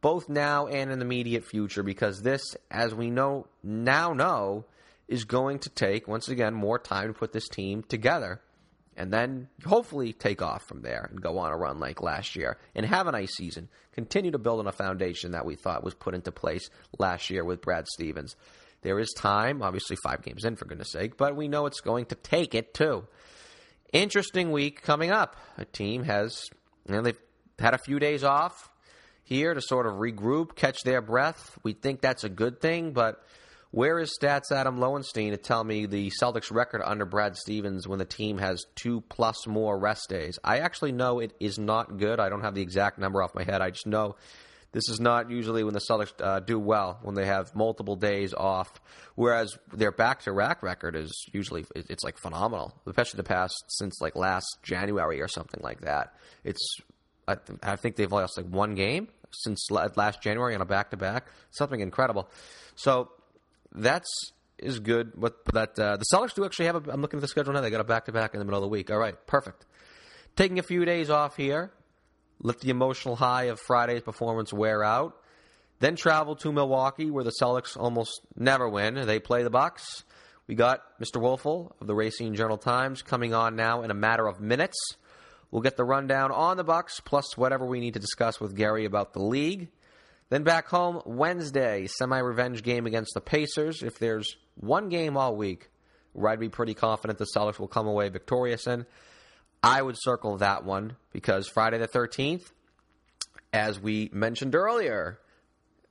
[0.00, 4.64] both now and in the immediate future because this, as we know now know,
[5.08, 8.40] is going to take once again more time to put this team together
[8.96, 12.58] and then hopefully take off from there and go on a run like last year
[12.74, 13.68] and have a nice season.
[13.92, 17.44] Continue to build on a foundation that we thought was put into place last year
[17.44, 18.36] with Brad Stevens.
[18.82, 22.06] There is time, obviously five games in for goodness sake, but we know it's going
[22.06, 23.06] to take it too.
[23.92, 25.36] Interesting week coming up.
[25.58, 26.48] A team has
[26.86, 27.18] you know, they've
[27.58, 28.70] had a few days off
[29.24, 31.58] here to sort of regroup, catch their breath.
[31.62, 33.24] We think that's a good thing, but
[33.72, 37.98] where is Stats Adam Lowenstein to tell me the Celtics record under Brad Stevens when
[37.98, 40.38] the team has two plus more rest days?
[40.44, 42.20] I actually know it is not good.
[42.20, 43.62] I don't have the exact number off my head.
[43.62, 44.16] I just know
[44.72, 48.34] this is not usually when the Celtics uh, do well when they have multiple days
[48.34, 48.70] off.
[49.14, 54.46] Whereas their back-to-back record is usually it's like phenomenal, especially the past since like last
[54.62, 56.14] January or something like that.
[56.44, 56.76] It's
[57.26, 61.26] I, th- I think they've lost like one game since last January on a back-to-back,
[61.52, 62.28] something incredible.
[62.74, 63.10] So
[63.74, 64.08] that's
[64.58, 65.12] is good.
[65.16, 66.86] But that uh, the Celtics do actually have.
[66.86, 67.60] A, I'm looking at the schedule now.
[67.60, 68.90] They got a back-to-back in the middle of the week.
[68.90, 69.66] All right, perfect.
[70.36, 71.72] Taking a few days off here
[72.42, 75.16] let the emotional high of Friday's performance wear out.
[75.78, 78.94] Then travel to Milwaukee, where the Celtics almost never win.
[79.06, 80.04] They play the Bucks.
[80.46, 81.20] We got Mr.
[81.20, 84.76] Woelfel of the Racine Journal Times coming on now in a matter of minutes.
[85.50, 88.84] We'll get the rundown on the Bucks, plus whatever we need to discuss with Gary
[88.84, 89.68] about the league.
[90.32, 93.82] Then back home Wednesday, semi-revenge game against the Pacers.
[93.82, 95.68] If there's one game all week
[96.14, 98.86] where I'd be pretty confident the Celtics will come away victorious in,
[99.62, 102.50] I would circle that one because Friday the 13th,
[103.52, 105.18] as we mentioned earlier,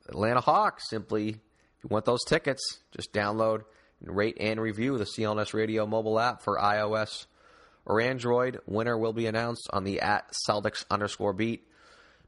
[0.09, 3.61] Atlanta Hawks simply, if you want those tickets, just download
[4.03, 7.27] and rate and review the CLNS Radio mobile app for iOS
[7.85, 8.57] or Android.
[8.65, 11.67] Winner will be announced on the at Celtics underscore beat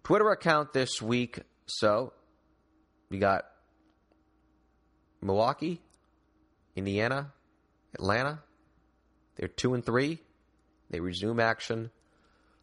[0.04, 1.40] Twitter account this week.
[1.78, 2.14] So
[3.10, 3.46] we got
[5.22, 5.82] Milwaukee,
[6.76, 7.32] Indiana,
[7.94, 8.40] Atlanta.
[9.36, 10.20] They're two and three.
[10.90, 11.92] They resume action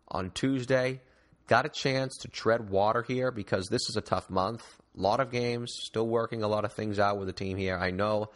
[0.09, 1.01] on Tuesday.
[1.49, 4.65] Got a chance to tread water here because this is a tough month.
[4.97, 7.77] A lot of games, still working a lot of things out with the team here.
[7.77, 8.31] I know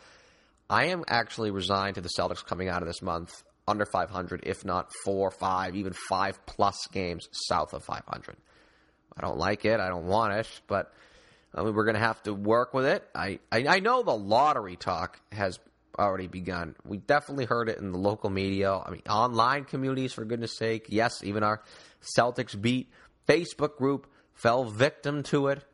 [0.68, 4.64] I am actually resigned to the Celtics coming out of this month under 500, if
[4.64, 8.36] not four, five, even five plus games south of 500.
[9.16, 9.80] I don't like it.
[9.80, 10.92] I don't want it, but
[11.54, 13.08] I mean, we're going to have to work with it.
[13.14, 15.58] I, I, I know the lottery talk has
[15.98, 16.74] already begun.
[16.84, 18.72] We definitely heard it in the local media.
[18.74, 20.86] I mean, online communities, for goodness sake.
[20.88, 21.62] Yes, even our
[22.02, 22.90] Celtics beat
[23.28, 25.64] Facebook group fell victim to it.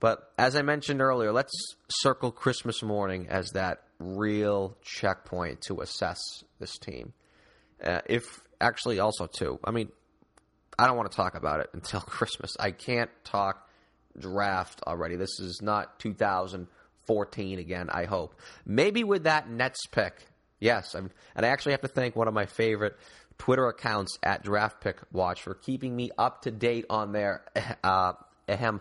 [0.00, 1.52] But as I mentioned earlier, let's
[1.90, 6.18] circle Christmas morning as that real checkpoint to assess
[6.60, 7.12] this team.
[7.82, 9.90] Uh, if actually, also too, I mean,
[10.78, 12.56] I don't want to talk about it until Christmas.
[12.58, 13.68] I can't talk
[14.18, 15.16] draft already.
[15.16, 18.34] This is not 2014 again, I hope.
[18.64, 20.14] Maybe with that Nets pick.
[20.60, 22.96] Yes, I'm, and I actually have to thank one of my favorite
[23.38, 27.44] Twitter accounts at Draft Pick Watch for keeping me up to date on their
[27.84, 28.14] uh,
[28.48, 28.80] ahem,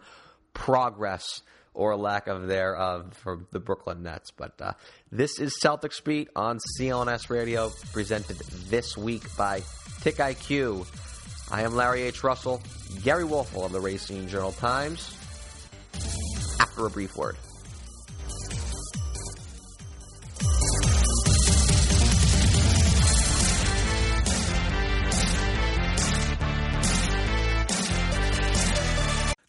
[0.54, 1.42] progress
[1.76, 4.32] or lack of there uh, for the Brooklyn Nets.
[4.32, 4.74] But uh,
[5.12, 8.38] this is Celtics Beat on CLNS Radio, presented
[8.70, 9.60] this week by
[10.02, 11.17] TiqIQ.
[11.50, 12.24] I am Larry H.
[12.24, 12.62] Russell,
[13.04, 15.16] Gary Woelfel of the Racine Journal Times.
[16.60, 17.38] After a brief word.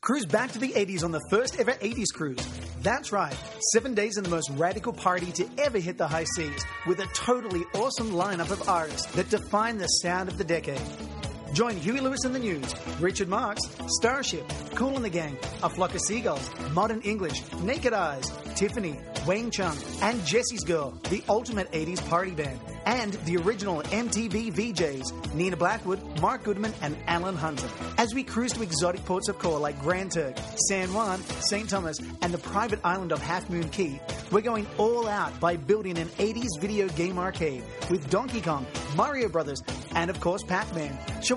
[0.01, 2.49] Cruise back to the 80s on the first ever 80s cruise.
[2.81, 3.37] That's right,
[3.73, 7.07] seven days in the most radical party to ever hit the high seas, with a
[7.09, 10.81] totally awesome lineup of artists that define the sound of the decade.
[11.53, 15.95] Join Huey Lewis and the News, Richard Marx, Starship, Cool and the Gang, A Flock
[15.95, 22.07] of Seagulls, Modern English, Naked Eyes, Tiffany, Wang Chung, and Jessie's Girl, the ultimate 80s
[22.09, 27.69] party band, and the original MTV VJs, Nina Blackwood, Mark Goodman, and Alan Hunter.
[27.97, 30.37] As we cruise to exotic ports of call like Grand Turk,
[30.69, 31.69] San Juan, St.
[31.69, 34.01] Thomas, and the private island of Half Moon Cay.
[34.31, 39.29] we're going all out by building an 80s video game arcade with Donkey Kong, Mario
[39.29, 39.63] Brothers,
[39.95, 40.97] and of course Pac-Man,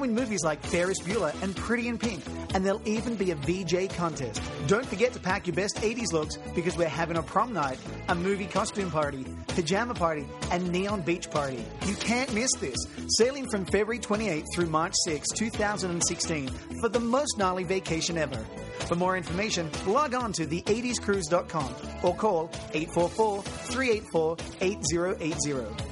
[0.09, 4.41] movies like Ferris Bueller and Pretty in Pink, and there'll even be a VJ contest.
[4.67, 7.77] Don't forget to pack your best 80s looks because we're having a prom night,
[8.09, 11.63] a movie costume party, pajama party, and neon beach party.
[11.85, 12.77] You can't miss this.
[13.17, 16.47] Sailing from February 28th through March 6, 2016
[16.81, 18.43] for the most gnarly vacation ever.
[18.87, 25.90] For more information, log on to the80scruise.com or call 844 384 8080.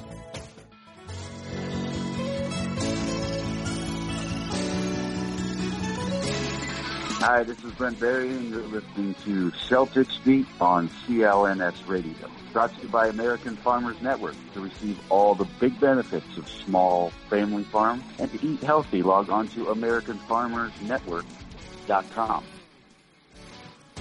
[7.20, 12.30] Hi, this is Brent Berry, and you're listening to Celtics Beat on CLNS Radio.
[12.54, 14.34] Brought to you by American Farmers Network.
[14.54, 19.28] To receive all the big benefits of small family farm and to eat healthy, log
[19.28, 22.44] on to AmericanFarmersNetwork.com.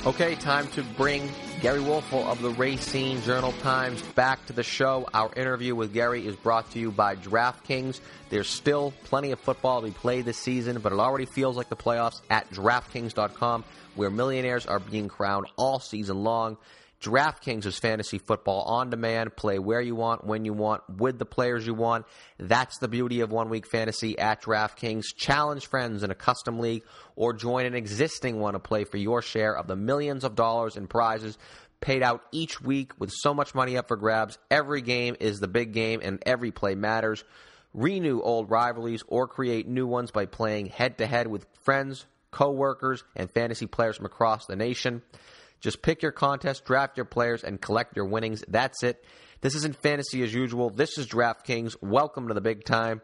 [0.05, 5.05] Okay, time to bring Gary Woelfel of the Racine Journal Times back to the show.
[5.13, 7.99] Our interview with Gary is brought to you by DraftKings.
[8.29, 11.67] There's still plenty of football to be played this season, but it already feels like
[11.67, 16.55] the playoffs at DraftKings.com, where millionaires are being crowned all season long.
[17.01, 19.35] DraftKings is fantasy football on demand.
[19.35, 22.05] Play where you want, when you want, with the players you want.
[22.38, 25.15] That's the beauty of one week fantasy at DraftKings.
[25.15, 26.83] Challenge friends in a custom league
[27.15, 30.75] or join an existing one to play for your share of the millions of dollars
[30.75, 31.38] in prizes
[31.81, 34.38] paid out each week with so much money up for grabs.
[34.51, 37.23] Every game is the big game and every play matters.
[37.73, 43.03] Renew old rivalries or create new ones by playing head to head with friends, coworkers,
[43.15, 45.01] and fantasy players from across the nation.
[45.60, 48.43] Just pick your contest, draft your players, and collect your winnings.
[48.48, 49.04] That's it.
[49.41, 50.69] This isn't fantasy as usual.
[50.69, 51.76] This is DraftKings.
[51.82, 53.02] Welcome to the big time.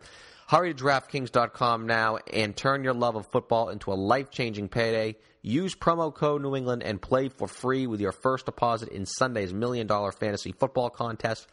[0.47, 5.15] Hurry to DraftKings.com now and turn your love of football into a life changing payday.
[5.41, 9.53] Use promo code New England and play for free with your first deposit in Sunday's
[9.53, 11.47] million dollar fantasy football contest.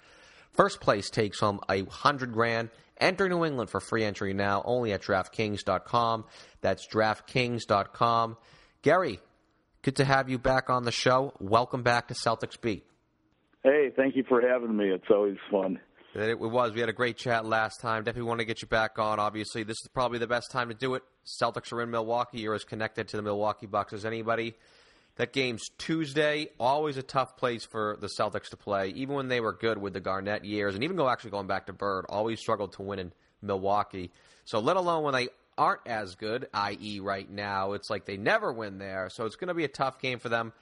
[0.53, 2.71] First place takes home a hundred grand.
[2.99, 6.25] Enter New England for free entry now only at DraftKings.com.
[6.61, 8.37] That's DraftKings.com.
[8.83, 9.21] Gary,
[9.83, 11.33] Good to have you back on the show.
[11.41, 12.87] Welcome back to Celtics Beat.
[13.65, 14.89] Hey, thank you for having me.
[14.89, 15.81] It's always fun.
[16.15, 16.73] It was.
[16.73, 18.05] We had a great chat last time.
[18.05, 19.19] Definitely want to get you back on.
[19.19, 21.03] Obviously, this is probably the best time to do it.
[21.27, 22.43] Celtics are in Milwaukee.
[22.43, 24.55] You're as connected to the Milwaukee Bucks as anybody.
[25.17, 26.51] That game's Tuesday.
[26.61, 29.95] Always a tough place for the Celtics to play, even when they were good with
[29.95, 32.07] the Garnett years, and even go actually going back to Bird.
[32.09, 34.13] Always struggled to win in Milwaukee.
[34.45, 37.73] So, let alone when they aren't as good, i.e., right now.
[37.73, 40.29] It's like they never win there, so it's going to be a tough game for
[40.29, 40.53] them.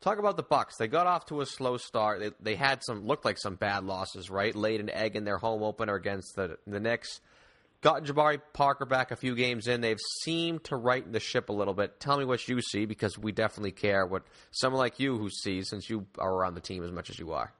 [0.00, 0.76] Talk about the Bucks.
[0.76, 2.20] They got off to a slow start.
[2.20, 4.54] They, they had some looked like some bad losses, right?
[4.54, 7.20] Laid an egg in their home opener against the the Knicks.
[7.80, 9.80] Got Jabari Parker back a few games in.
[9.80, 12.00] They've seemed to right the ship a little bit.
[12.00, 15.68] Tell me what you see because we definitely care what someone like you who sees
[15.68, 17.52] since you are around the team as much as you are.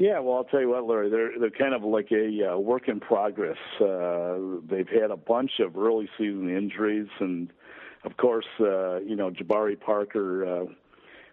[0.00, 1.10] Yeah, well, I'll tell you what, Larry.
[1.10, 3.58] They're they're kind of like a uh, work in progress.
[3.78, 7.52] Uh, they've had a bunch of early season injuries, and
[8.04, 10.64] of course, uh, you know, Jabari Parker uh,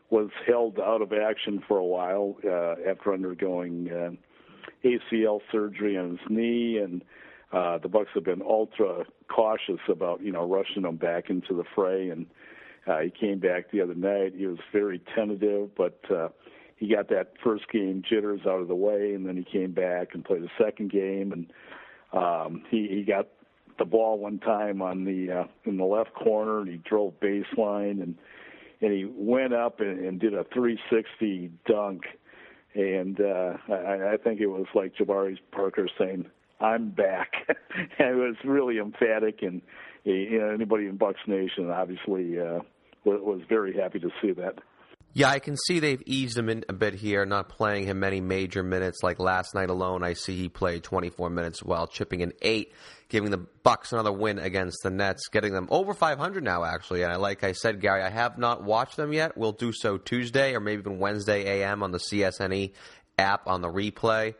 [0.09, 6.17] was held out of action for a while uh, after undergoing uh, ACL surgery on
[6.17, 7.05] his knee, and
[7.53, 11.63] uh, the Bucks have been ultra cautious about you know rushing him back into the
[11.73, 12.09] fray.
[12.09, 12.25] And
[12.85, 14.33] uh, he came back the other night.
[14.35, 16.27] He was very tentative, but uh,
[16.77, 20.09] he got that first game jitters out of the way, and then he came back
[20.13, 21.51] and played the second game, and
[22.13, 23.27] um, he he got
[23.79, 28.01] the ball one time on the uh, in the left corner, and he drove baseline,
[28.01, 28.15] and
[28.81, 32.03] and he went up and, and did a 360 dunk,
[32.75, 36.27] and uh, I, I think it was like Jabari Parker saying,
[36.59, 37.33] "I'm back,"
[37.77, 39.61] and it was really emphatic, and
[40.03, 42.59] you know, anybody in Bucks Nation obviously uh,
[43.03, 44.59] was very happy to see that.
[45.17, 48.21] Yeah, I can see they've eased him in a bit here, not playing him many
[48.21, 49.01] major minutes.
[49.01, 52.71] Like last night alone, I see he played 24 minutes while chipping in eight,
[53.09, 56.63] giving the Bucks another win against the Nets, getting them over 500 now.
[56.63, 59.35] Actually, and like I said, Gary, I have not watched them yet.
[59.35, 61.81] We'll do so Tuesday or maybe even Wednesday a.m.
[61.81, 62.73] on the CSNE
[63.17, 64.35] app on the replay.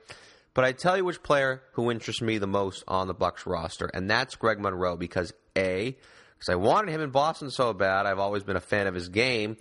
[0.54, 3.90] But I tell you which player who interests me the most on the Bucks roster,
[3.96, 5.98] and that's Greg Monroe because a
[6.38, 8.06] because I wanted him in Boston so bad.
[8.06, 9.58] I've always been a fan of his game.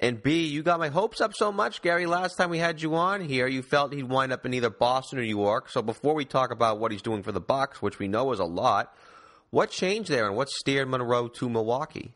[0.00, 2.06] And B, you got my hopes up so much, Gary.
[2.06, 5.18] Last time we had you on here, you felt he'd wind up in either Boston
[5.18, 5.70] or New York.
[5.70, 8.40] So before we talk about what he's doing for the Bucks, which we know is
[8.40, 8.92] a lot,
[9.50, 12.12] What changed there, and what steered Monroe to Milwaukee?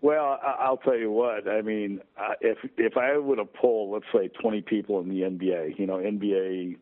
[0.00, 1.48] Well, I'll tell you what.
[1.48, 5.20] I mean, uh, if if I would have pulled, let's say, 20 people in the
[5.22, 6.76] NBA, you know, NBA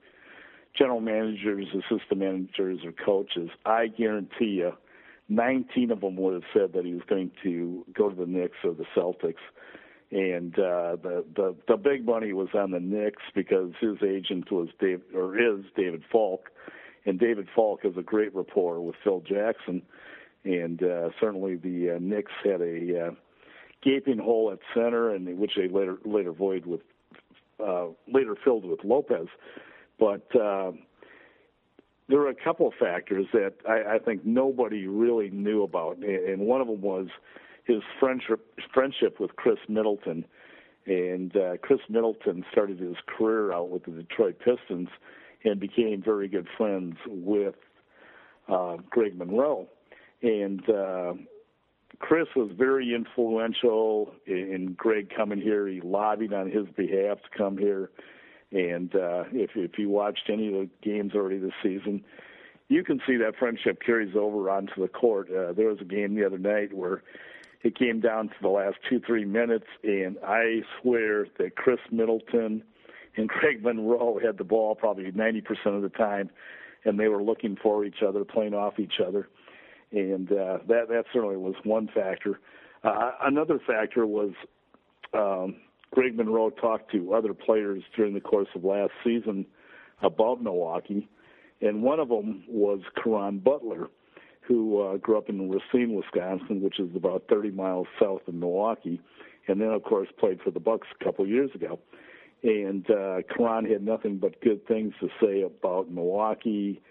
[0.74, 4.72] general managers, assistant managers, or coaches, I guarantee you,
[5.28, 8.56] 19 of them would have said that he was going to go to the Knicks
[8.64, 9.34] or the Celtics.
[10.14, 14.68] And uh, the the the big money was on the Knicks because his agent was
[14.78, 16.50] Dave or is David Falk,
[17.04, 19.82] and David Falk has a great rapport with Phil Jackson.
[20.44, 23.10] And uh, certainly the uh, Knicks had a uh,
[23.82, 26.82] gaping hole at center, and which they later later void with
[27.58, 29.26] uh, later filled with Lopez.
[29.98, 30.70] But uh,
[32.08, 36.42] there are a couple of factors that I, I think nobody really knew about, and
[36.42, 37.08] one of them was
[37.64, 40.24] his friendship friendship with Khris Middleton.
[40.86, 44.88] And uh, Khris Middleton started his career out with the Detroit Pistons
[45.42, 47.54] and became very good friends with
[48.48, 49.66] uh, Greg Monroe
[50.24, 51.14] and uh,
[52.00, 55.68] Khris was very influential in Greg coming here.
[55.68, 57.90] He lobbied on his behalf to come here,
[58.50, 62.02] and uh, if if you watched any of the games already this season,
[62.68, 65.28] you can see that friendship carries over onto the court.
[65.30, 67.02] Uh, there was a game the other night where
[67.64, 72.62] it came down to the last two three minutes, and I swear that Khris Middleton
[73.16, 76.30] and Greg Monroe had the ball probably 90% of the time,
[76.84, 79.28] and they were looking for each other, playing off each other
[79.94, 82.40] and uh, that that certainly was one factor.
[82.82, 84.32] Uh, another factor was
[85.14, 85.56] um,
[85.92, 89.46] Greg Monroe talked to other players during the course of last season
[90.02, 91.08] about Milwaukee,
[91.60, 93.88] and one of them was Caron Butler,
[94.46, 99.00] who uh, grew up in Racine, Wisconsin, which is about 30 miles south of Milwaukee,
[99.48, 101.78] and then of course played for the Bucks a couple years ago.
[102.42, 106.82] And uh, Caron had nothing but good things to say about Milwaukee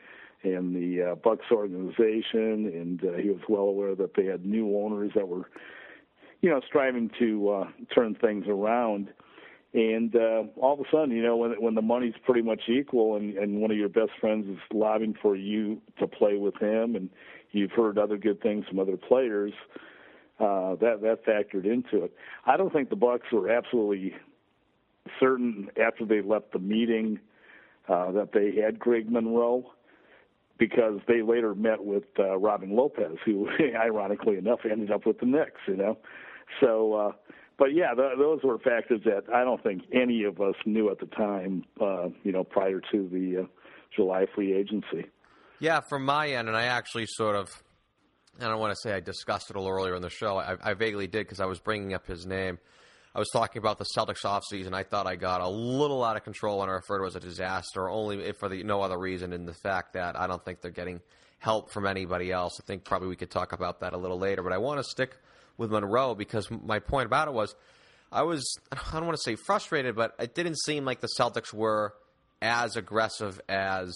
[0.44, 4.76] and the uh, Bucks organization, and uh, he was well aware that they had new
[4.78, 5.50] owners that were,
[6.42, 9.10] you know, striving to uh, turn things around.
[9.74, 13.16] And uh, all of a sudden, you know, when when the money's pretty much equal,
[13.16, 16.96] and, and one of your best friends is lobbying for you to play with him,
[16.96, 17.10] and
[17.54, 19.54] you've heard other good things from other players,
[20.40, 22.14] uh, that that factored into it.
[22.46, 24.14] I don't think the Bucks were absolutely
[25.20, 27.20] certain after they left the meeting
[27.88, 29.72] uh, that they had Greg Monroe
[30.58, 35.26] because they later met with uh, Robin Lopez, who, ironically enough, ended up with the
[35.26, 35.62] Knicks.
[35.68, 35.98] You know,
[36.60, 36.94] so.
[36.94, 37.12] Uh,
[37.56, 41.00] but yeah, th- those were factors that I don't think any of us knew at
[41.00, 41.64] the time.
[41.80, 43.46] Uh, you know, prior to the uh,
[43.96, 45.06] July free agency.
[45.64, 47.50] Yeah, from my end, and I actually sort of,
[48.38, 50.36] I don't want to say I discussed it a little earlier in the show.
[50.36, 52.60] I, I vaguely did because I was bringing up his name.
[53.16, 54.74] I was talking about the Celtics offseason.
[54.74, 57.16] I thought I got a little out of control when I referred to it as
[57.16, 60.60] a disaster, only for the no other reason in the fact that I don't think
[60.60, 61.00] they're getting
[61.40, 62.60] help from anybody else.
[62.60, 64.44] I think probably we could talk about that a little later.
[64.44, 65.16] But I want to stick
[65.56, 67.56] with Monroe because my point about it was
[68.12, 71.54] I was, I don't want to say frustrated, but it didn't seem like the Celtics
[71.54, 71.94] were
[72.42, 73.96] as aggressive as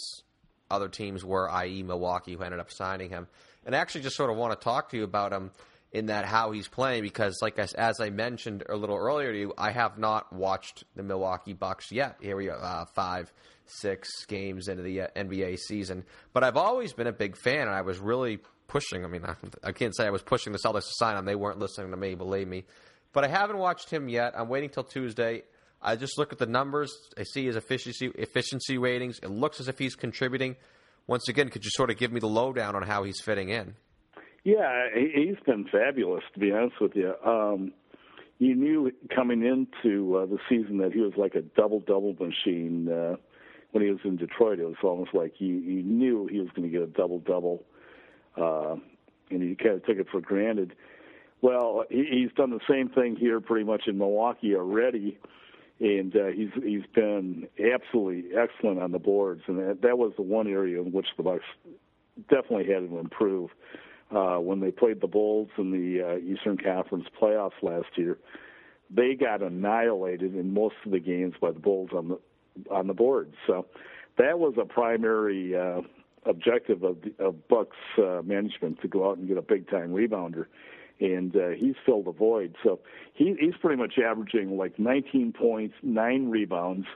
[0.70, 3.28] other teams were, i.e., Milwaukee, who ended up signing him.
[3.65, 5.51] And I actually just sort of want to talk to you about him
[5.91, 9.53] in that how he's playing because, like as I mentioned a little earlier to you,
[9.57, 12.18] I have not watched the Milwaukee Bucks yet.
[12.22, 13.32] Here we are, uh, five,
[13.65, 16.03] six games into the uh, NBA season,
[16.34, 19.05] but I've always been a big fan, and I was really pushing.
[19.05, 21.36] I mean, I, I can't say I was pushing the Celtics to sign him; they
[21.36, 22.65] weren't listening to me, believe me.
[23.13, 24.34] But I haven't watched him yet.
[24.38, 25.43] I'm waiting till Tuesday.
[25.82, 26.91] I just look at the numbers.
[27.17, 29.19] I see his efficiency efficiency ratings.
[29.21, 30.55] It looks as if he's contributing.
[31.05, 33.75] Once again, could you sort of give me the lowdown on how he's fitting in?
[34.43, 37.13] Yeah, he's been fabulous to be honest with you.
[37.25, 37.73] Um,
[38.39, 42.89] you knew coming into uh, the season that he was like a double double machine.
[42.89, 43.15] Uh,
[43.71, 46.69] when he was in Detroit, it was almost like you you knew he was going
[46.69, 47.63] to get a double double,
[48.38, 48.75] uh,
[49.30, 50.73] and you kind of took it for granted.
[51.41, 55.17] Well, he, he's done the same thing here, pretty much in Milwaukee already,
[55.80, 60.23] and uh, he's he's been absolutely excellent on the boards, and that, that was the
[60.23, 61.45] one area in which the Bucks
[62.30, 63.51] definitely had to improve
[64.11, 68.17] uh, when they played the Bulls in the uh, Eastern Conference playoffs last year.
[68.89, 72.19] They got annihilated in most of the games by the Bulls on the
[72.71, 73.34] on the board.
[73.45, 73.67] So
[74.17, 75.82] that was a primary uh,
[76.25, 79.89] objective of, the, of Bucks uh, management to go out and get a big time
[79.89, 80.45] rebounder,
[80.99, 82.55] and uh, he's filled the void.
[82.63, 82.79] So
[83.13, 86.87] he, he's pretty much averaging like 19 points, nine rebounds,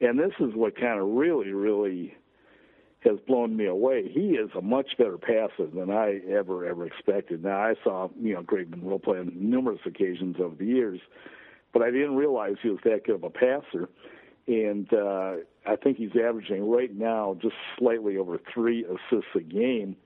[0.00, 2.14] and this is what kind of really, really
[3.00, 4.08] has blown me away.
[4.08, 7.42] He is a much better passer than I ever ever expected.
[7.42, 11.00] Now I saw you know Greg Monroe play on numerous occasions over the years,
[11.72, 13.88] but I didn't realize he was that good of a passer.
[14.46, 19.96] And uh, I think he's averaging right now just slightly over three assists a game.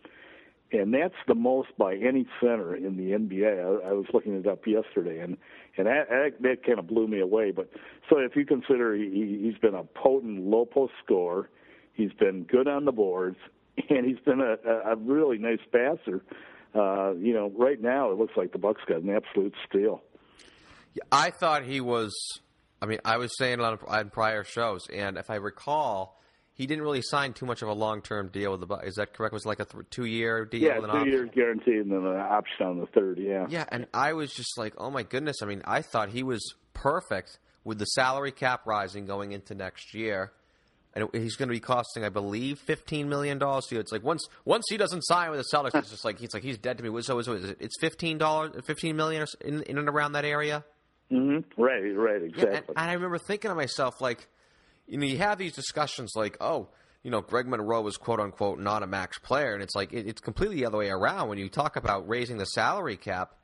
[0.75, 3.85] And that's the most by any center in the NBA.
[3.85, 5.37] I, I was looking it up yesterday, and
[5.77, 7.51] and that, that, kind of blew me away.
[7.51, 7.70] But
[8.11, 11.49] so if you consider he, he's been a potent low post scorer,
[11.93, 13.37] he's been good on the boards,
[13.89, 14.57] and he's been a,
[14.91, 16.22] a really nice passer.
[16.75, 20.03] Uh, you know, right now it looks like the Bucks got an absolute steal.
[21.11, 22.12] I thought he was.
[22.83, 26.20] I mean, I was saying on, on prior shows, and if I recall,
[26.55, 28.87] he didn't really sign too much of a long term deal with the Bucks.
[28.87, 29.33] Is that correct?
[29.33, 30.63] It Was like a th- two year deal?
[30.63, 33.19] Yeah, with two an years guaranteed, and then an option on the third.
[33.19, 33.47] Yeah.
[33.49, 35.37] Yeah, and I was just like, oh my goodness.
[35.43, 39.95] I mean, I thought he was perfect with the salary cap rising going into next
[39.95, 40.33] year.
[40.97, 43.81] And he's going to be costing, I believe, fifteen million dollars to you.
[43.81, 46.45] It's like once once he doesn't sign with the Celtics, it's just like he's like
[46.45, 47.03] he's dead to me.
[47.03, 50.65] So, so is it, it's fifteen dollars, fifteen million in, in and around that area.
[51.11, 51.61] Mm-hmm.
[51.61, 52.53] Right, right, exactly.
[52.53, 54.29] Yeah, and, and I remember thinking to myself, like,
[54.87, 56.68] you know, you have these discussions, like, oh,
[57.03, 60.07] you know, Greg Monroe was quote unquote not a max player, and it's like it,
[60.07, 61.28] it's completely the other way around.
[61.28, 63.35] When you talk about raising the salary cap,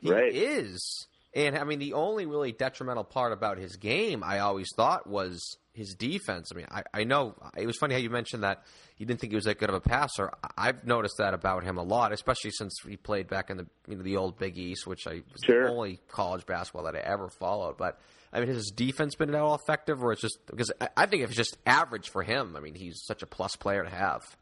[0.00, 0.32] he Right.
[0.34, 1.06] is.
[1.34, 5.56] And I mean, the only really detrimental part about his game, I always thought, was
[5.74, 6.50] his defense.
[6.52, 8.64] I mean, I, I know it was funny how you mentioned that
[8.96, 10.32] you didn't think he was that good of a passer.
[10.56, 13.96] I've noticed that about him a lot, especially since he played back in the you
[13.96, 15.64] know the old Big East, which I was Sure.
[15.66, 17.76] the only college basketball that I ever followed.
[17.76, 18.00] But
[18.32, 21.22] I mean, has his defense been at all effective, or it's just because I, think
[21.22, 24.36] if it's just average for him, I mean, he's such a plus player to have.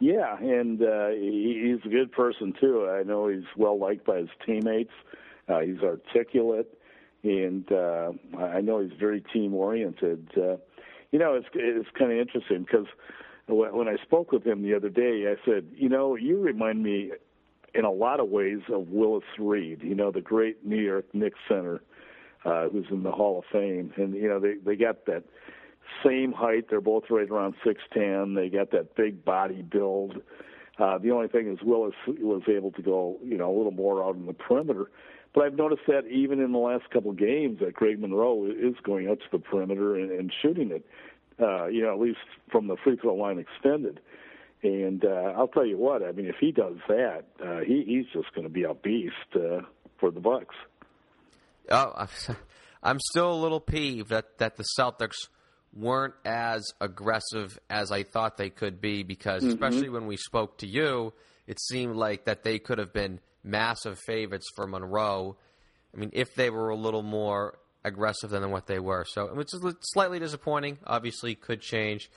[0.00, 2.88] Yeah, and uh, he's a good person too.
[2.88, 4.92] I know he's well liked by his teammates.
[5.48, 6.78] Uh, he's articulate,
[7.22, 10.28] and uh, I know he's very team oriented.
[10.36, 10.56] Uh,
[11.10, 12.86] you know, it's it's kind of interesting because
[13.48, 17.12] when I spoke with him the other day, I said, you know, you remind me
[17.74, 19.82] in a lot of ways of Willis Reed.
[19.82, 21.80] You know, the great New York Knicks center
[22.44, 25.24] uh, who's in the Hall of Fame, and you know they they got that
[26.04, 26.66] same height.
[26.68, 28.34] They're both right around six ten.
[28.34, 30.20] They got that big body build.
[30.78, 34.04] Uh, the only thing is Willis was able to go, you know, a little more
[34.04, 34.90] out in the perimeter.
[35.34, 38.74] But I've noticed that even in the last couple of games, that Greg Monroe is
[38.82, 40.86] going out to the perimeter and, and shooting it.
[41.40, 42.18] Uh, you know, at least
[42.50, 44.00] from the free throw line extended.
[44.62, 48.06] And uh, I'll tell you what, I mean, if he does that, uh, he, he's
[48.12, 49.60] just going to be a beast uh,
[50.00, 50.56] for the Bucks.
[51.70, 52.06] Oh,
[52.82, 55.16] I'm, still a little peeved that, that the Celtics
[55.72, 59.52] weren't as aggressive as I thought they could be because, mm-hmm.
[59.52, 61.12] especially when we spoke to you,
[61.46, 65.36] it seemed like that they could have been massive favorites for Monroe.
[65.94, 69.04] I mean, if they were a little more aggressive than what they were.
[69.08, 69.54] So it's
[69.92, 70.78] slightly disappointing.
[70.86, 72.10] Obviously, could change.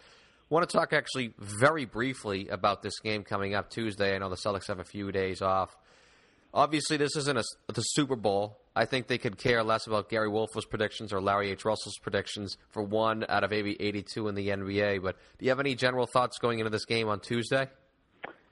[0.50, 4.16] Want to talk actually very briefly about this game coming up Tuesday.
[4.16, 5.76] I know the Celtics have a few days off.
[6.54, 7.44] Obviously, this isn't a,
[7.74, 8.58] the Super Bowl.
[8.76, 11.66] I think they could care less about Gary Wolf's predictions or Larry H.
[11.66, 15.02] Russell's predictions for one out of maybe 82 in the NBA.
[15.04, 17.68] But do you have any general thoughts going into this game on Tuesday?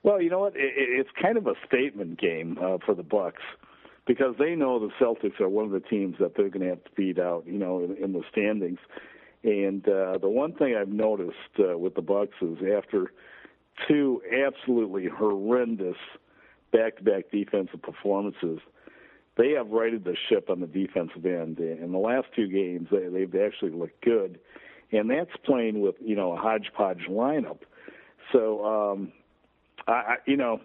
[0.04, 0.56] Well, you know what?
[0.56, 3.42] It, it- it's kind of a statement game uh, for the Bucks
[4.08, 6.84] because they know the Celtics are one of the teams that they're going to have
[6.84, 7.46] to beat out.
[7.48, 8.80] You know, in, in the standings.
[9.44, 13.14] And uh, the one thing I've noticed uh, with the Bucks is after
[13.88, 15.96] two absolutely horrendous
[16.74, 18.60] back-to-back defensive performances,
[19.40, 21.60] they have righted the ship on the defensive end.
[21.60, 24.38] In the last two games, they, they've actually looked good,
[24.92, 27.60] and that's playing with you know a hodgepodge lineup.
[28.34, 29.14] So, um,
[29.88, 30.60] I, I you know,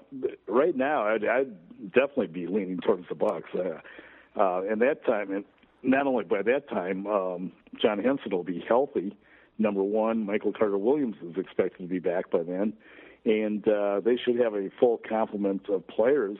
[0.49, 3.49] right now I'd, I'd definitely be leaning towards the Bucks.
[3.55, 3.79] Uh,
[4.39, 5.45] uh, and that time, and
[5.85, 9.17] not only by that time, um, John Henson will be healthy.
[9.57, 12.73] Number one, Michael Carter Williams is expected to be back by then,
[13.25, 16.39] and uh, they should have a full complement of players,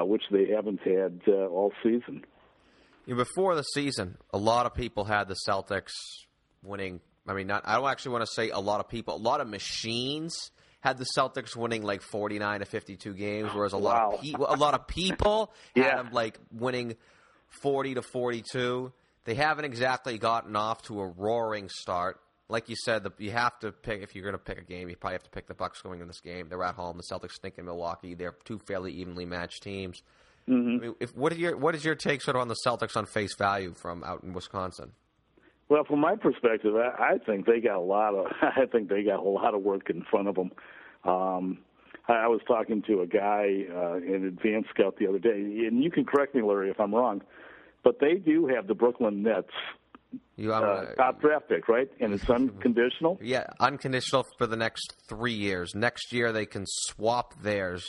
[0.00, 2.24] which they haven't had uh, all season.
[3.06, 5.90] You know, before the season, a lot of people had the Celtics
[6.62, 7.00] winning.
[7.26, 7.62] I mean, not.
[7.66, 9.14] I don't actually want to say a lot of people.
[9.14, 13.50] A lot of machines had the Celtics winning like forty nine to fifty two games,
[13.54, 14.14] whereas a lot Wow.
[14.16, 16.96] of people, a lot of people had them like winning
[17.48, 18.92] forty to forty two.
[19.24, 22.18] They haven't exactly gotten off to a roaring start.
[22.52, 24.90] Like you said, the, you have to pick if you're going to pick a game.
[24.90, 26.48] You probably have to pick the Bucks going in this game.
[26.50, 26.98] They're at home.
[26.98, 28.14] The Celtics stink in Milwaukee.
[28.14, 30.02] They're two fairly evenly matched teams.
[30.46, 32.94] I mean, if, what are your what is your take sort of on the Celtics
[32.94, 34.92] on face value from out in Wisconsin?
[35.70, 38.26] Well, from my perspective, I, I think they got a lot of.
[38.42, 40.50] I think they got a lot of work in front of them.
[41.04, 41.58] Um,
[42.06, 45.30] I, I was talking to a guy uh, in Advanced Scout the other day,
[45.66, 47.22] and you can correct me, Larry, if I'm wrong,
[47.82, 49.48] but they do have the Brooklyn Nets
[50.36, 51.90] You, uh, uh, top draft pick, right?
[52.00, 53.18] And it's unconditional.
[53.22, 55.74] yeah, unconditional for the next three years.
[55.74, 57.84] Next year they can swap theirs,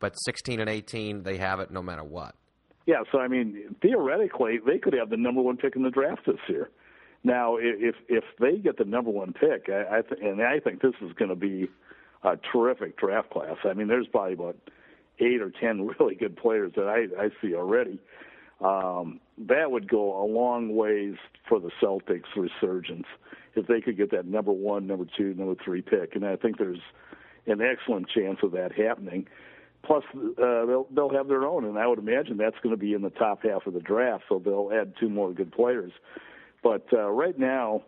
[0.00, 2.34] but 16 and 18 they have it no matter what.
[2.86, 6.22] Yeah, so I mean, theoretically, they could have the number one pick in the draft
[6.26, 6.70] this year.
[7.24, 10.80] Now, if if they get the number one pick, I, I th- and I think
[10.80, 11.68] this is going to be
[12.22, 13.56] a terrific draft class.
[13.64, 14.56] I mean, there's probably about
[15.18, 17.98] eight or ten really good players that I, I see already.
[18.60, 21.16] Um, that would go a long ways
[21.48, 23.06] for the Celtics resurgence
[23.54, 26.58] if they could get that number one, number two, number three pick, and I think
[26.58, 26.80] there's
[27.46, 29.26] an excellent chance of that happening.
[29.82, 32.92] Plus, uh, they'll they'll have their own, and I would imagine that's going to be
[32.92, 34.24] in the top half of the draft.
[34.28, 35.92] So they'll add two more good players.
[36.62, 37.82] But uh, right now,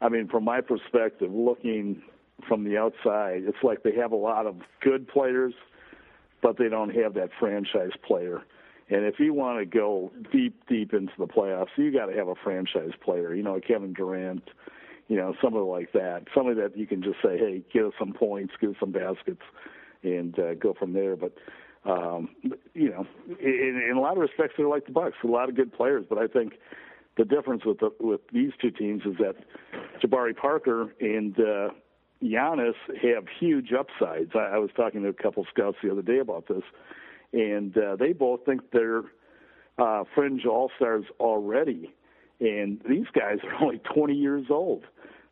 [0.00, 2.02] I mean, from my perspective, looking
[2.48, 5.54] from the outside, it's like they have a lot of good players,
[6.42, 8.42] but they don't have that franchise player.
[8.90, 12.28] And if you want to go deep, deep into the playoffs, you got to have
[12.28, 13.34] a franchise player.
[13.34, 14.48] You know, Kevin Durant,
[15.08, 18.12] you know, somebody like that, somebody that you can just say, hey, give us some
[18.12, 19.42] points, give us some baskets,
[20.02, 21.16] and uh, go from there.
[21.16, 21.34] But
[21.84, 22.30] um,
[22.74, 23.06] you know,
[23.40, 25.16] in, in a lot of respects, they're like the Bucks.
[25.22, 26.54] A lot of good players, but I think
[27.16, 29.36] the difference with the, with these two teams is that
[30.02, 31.70] Jabari Parker and uh,
[32.22, 34.30] Giannis have huge upsides.
[34.34, 36.62] I, I was talking to a couple scouts the other day about this,
[37.32, 39.02] and uh, they both think they're
[39.78, 41.94] uh, fringe all stars already.
[42.40, 44.84] And these guys are only 20 years old.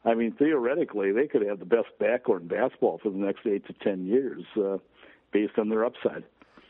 [0.04, 3.66] I mean, theoretically, they could have the best backcourt in basketball for the next eight
[3.66, 4.78] to ten years, uh,
[5.32, 6.22] based on their upside.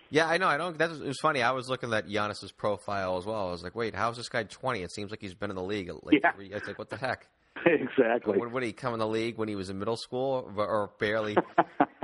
[0.08, 0.48] Yeah, I know.
[0.48, 0.78] I don't.
[0.78, 1.42] That was, it was funny.
[1.42, 3.48] I was looking at Giannis's profile as well.
[3.48, 4.82] I was like, wait, how's this guy twenty?
[4.82, 6.32] It seems like he's been in the league like yeah.
[6.32, 6.50] three.
[6.50, 7.28] It's like, what the heck?
[7.66, 8.38] exactly.
[8.38, 10.90] When, did he come in the league when he was in middle school or, or
[10.98, 11.36] barely?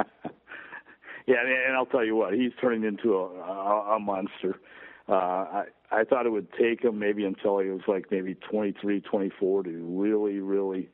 [1.27, 4.61] yeah, and I'll tell you what, he's turning into a, a, a monster.
[5.09, 9.01] Uh, I I thought it would take him maybe until he was like maybe 23,
[9.01, 10.89] 24 to really, really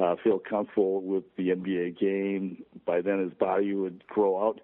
[0.00, 2.64] uh, feel comfortable with the NBA game.
[2.84, 4.60] By then, his body would grow out.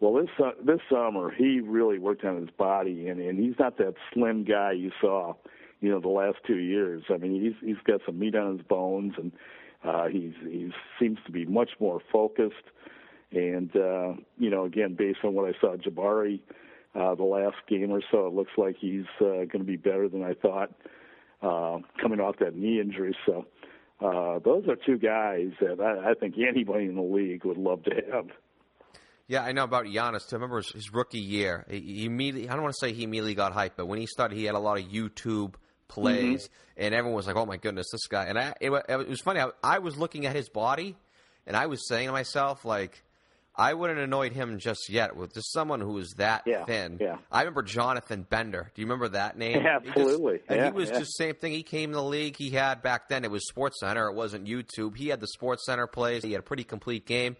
[0.00, 3.78] Well, this uh, this summer, he really worked on his body, and and he's not
[3.78, 5.34] that slim guy you saw,
[5.80, 7.04] you know, the last two years.
[7.08, 9.32] I mean, he's he's got some meat on his bones, and
[9.84, 10.70] uh, he's he
[11.00, 12.54] seems to be much more focused.
[13.32, 16.40] And uh, you know, again, based on what I saw, Jabari
[16.94, 20.08] uh, the last game or so, it looks like he's uh, going to be better
[20.08, 20.70] than I thought
[21.42, 23.16] uh, coming off that knee injury.
[23.26, 23.46] So
[24.00, 27.84] uh, those are two guys that I, I think anybody in the league would love
[27.84, 28.26] to have.
[29.26, 30.32] Yeah, I know about Giannis.
[30.32, 31.66] I remember his, his rookie year.
[31.68, 34.06] He, he immediately, I don't want to say he immediately got hyped, but when he
[34.06, 35.54] started, he had a lot of YouTube
[35.86, 36.84] plays, mm-hmm.
[36.84, 39.40] and everyone was like, "Oh my goodness, this guy!" And I, it, it was funny.
[39.40, 40.96] I, I was looking at his body,
[41.46, 43.02] and I was saying to myself, like,
[43.58, 46.98] I wouldn't annoyed him just yet with just someone who was that yeah, thin.
[47.00, 47.16] Yeah.
[47.30, 48.70] I remember Jonathan Bender.
[48.72, 49.62] Do you remember that name?
[49.62, 50.34] Yeah, absolutely.
[50.34, 50.98] He just, and he was yeah.
[51.00, 51.52] just same thing.
[51.52, 52.36] He came in the league.
[52.36, 54.08] He had back then it was Sports Center.
[54.08, 54.96] It wasn't YouTube.
[54.96, 56.22] He had the Sports Center plays.
[56.22, 57.36] He had a pretty complete game.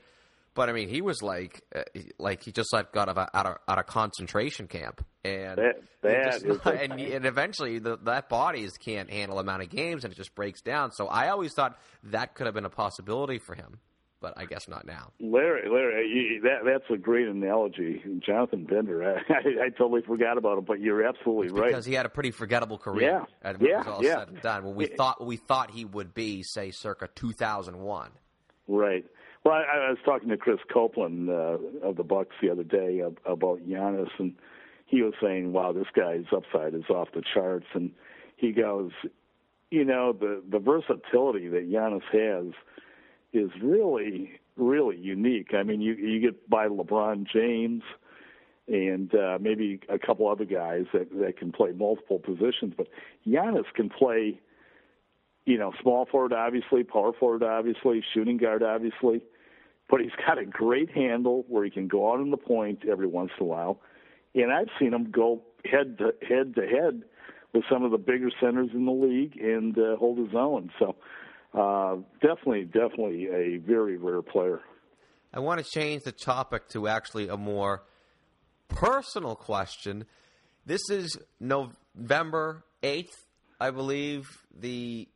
[0.54, 1.82] But I mean, he was like, uh,
[2.18, 5.82] like he just like got out of out of, out of concentration camp, and that,
[6.02, 10.12] that just, is and, and eventually the, that body can't handle amount of games, and
[10.12, 10.90] it just breaks down.
[10.90, 13.78] So I always thought that could have been a possibility for him
[14.20, 15.12] but I guess not now.
[15.20, 18.02] Larry, Larry, that that's a great analogy.
[18.24, 21.68] Jonathan Bender, I, I, I totally forgot about him, but you're absolutely it's right.
[21.68, 23.24] Because he had a pretty forgettable career.
[23.42, 24.18] Yeah, when yeah, it was all yeah.
[24.18, 24.64] said and done.
[24.64, 28.10] When we thought we thought he would be, say, circa 2001.
[28.66, 29.04] Right.
[29.44, 33.00] Well, I, I was talking to Chris Copeland uh, of the Bucks the other day
[33.24, 34.34] about Giannis, and
[34.86, 37.92] he was saying, "Wow, this guy's upside is off the charts." And
[38.36, 38.90] he goes,
[39.70, 42.52] "You know, the the versatility that Giannis has."
[43.32, 45.54] Is really really unique.
[45.54, 47.82] I mean, you you get by LeBron James
[48.66, 52.88] and uh, maybe a couple other guys that that can play multiple positions, but
[53.26, 54.40] Giannis can play.
[55.46, 59.22] You know, small forward, obviously, power forward, obviously, shooting guard, obviously,
[59.88, 63.06] but he's got a great handle where he can go out on the point every
[63.06, 63.80] once in a while,
[64.34, 67.02] and I've seen him go head to head to head
[67.54, 70.70] with some of the bigger centers in the league and uh, hold his own.
[70.78, 70.96] So
[71.54, 74.60] uh, definitely, definitely a very rare player.
[75.32, 77.82] I want to change the topic to actually a more
[78.68, 80.04] personal question.
[80.64, 83.14] This is November 8th,
[83.60, 84.26] I believe,
[84.58, 85.08] the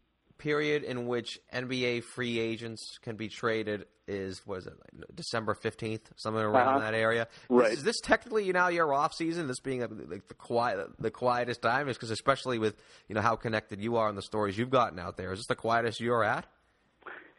[0.43, 6.11] period in which NBA free agents can be traded is was it like December fifteenth,
[6.17, 6.91] somewhere around uh-huh.
[6.91, 7.29] that area.
[7.49, 7.73] Right.
[7.73, 9.47] Is, is this technically you now your off season?
[9.47, 12.77] This being a, like the quiet, the quietest time, is because especially with
[13.09, 15.33] you know how connected you are and the stories you've gotten out there.
[15.33, 16.47] Is this the quietest you're at?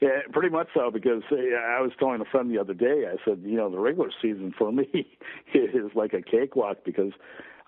[0.01, 0.89] Yeah, pretty much so.
[0.89, 4.11] Because I was telling a friend the other day, I said, you know, the regular
[4.21, 5.17] season for me
[5.53, 7.11] is like a cakewalk because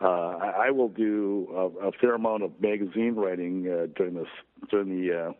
[0.01, 4.27] uh, I will do a, a fair amount of magazine writing uh, during this
[4.69, 5.31] during the uh,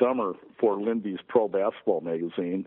[0.00, 2.66] summer for Lindy's Pro Basketball magazine,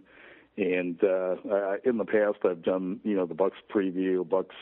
[0.58, 4.56] and uh, I, in the past I've done you know the Bucks preview, Bucks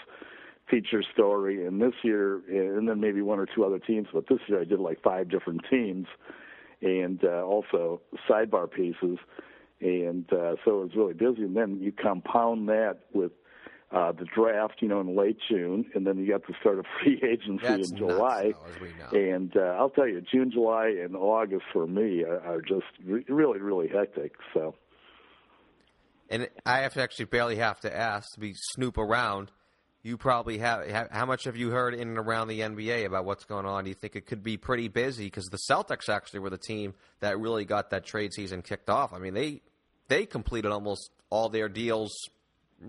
[0.70, 4.39] feature story, and this year, and then maybe one or two other teams, but this
[4.47, 6.08] year I did like five different teams,
[6.82, 9.18] and uh, also sidebar pieces.
[9.82, 11.43] and uh, so it was really busy.
[11.43, 13.32] And then you compound that with
[13.94, 16.86] uh, the draft, you know, in late June, and then you got the start of
[17.04, 18.46] free agency That's in July.
[18.46, 19.34] nuts, though, as we know.
[19.34, 23.26] And uh, I'll tell you, June, July, and August for me are, are just re-
[23.30, 24.34] really, really hectic.
[24.54, 24.76] So.
[26.30, 29.52] And I have to actually barely have to ask to be snoop around.
[30.02, 30.89] You probably have.
[30.89, 33.84] ha- How much have you heard in and around the NBA about what's going on?
[33.84, 35.26] Do you think it could be pretty busy?
[35.26, 39.14] Because the Celtics actually were the team that really got that trade season kicked off.
[39.14, 39.62] I mean, they
[40.08, 42.12] they completed almost all their deals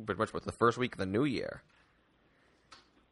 [0.04, 1.62] pretty much with the first week of the new year.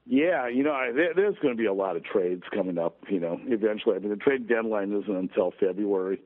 [0.05, 2.97] Yeah, you know, I, there, there's going to be a lot of trades coming up.
[3.09, 3.97] You know, eventually.
[3.97, 6.21] I mean, the trade deadline isn't until February,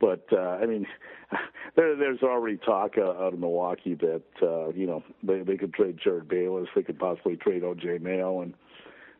[0.00, 0.86] but uh, I mean,
[1.76, 5.72] there, there's already talk uh, out of Milwaukee that uh, you know they they could
[5.72, 7.98] trade Jerryd Bayless, they could possibly trade O.J.
[7.98, 8.54] Mayo, and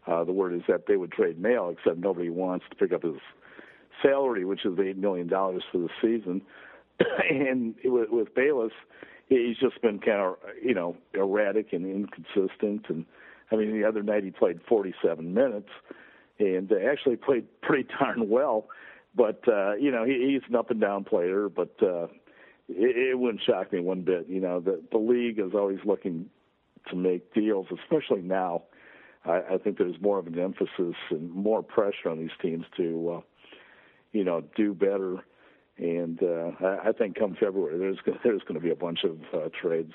[0.08, 3.02] uh, the word is that they would trade Mayo, except nobody wants to pick up
[3.02, 3.20] his
[4.02, 6.42] salary, which is eight million dollars for the season.
[7.30, 8.72] and with, with Bayless,
[9.30, 12.86] he's just been kind of you know erratic and inconsistent.
[12.88, 13.06] And
[13.50, 15.70] I mean, the other night he played 47 minutes
[16.38, 18.68] and actually played pretty darn well.
[19.14, 21.48] But uh, you know, he, he's an up and down player.
[21.48, 22.04] But uh,
[22.68, 24.26] it, it wouldn't shock me one bit.
[24.28, 26.28] You know, the the league is always looking
[26.88, 28.64] to make deals, especially now.
[29.24, 33.18] I, I think there's more of an emphasis and more pressure on these teams to,
[33.18, 33.20] uh,
[34.12, 35.16] you know, do better.
[35.80, 39.18] And uh, I, I think come February, there's there's going to be a bunch of
[39.32, 39.92] uh, trades.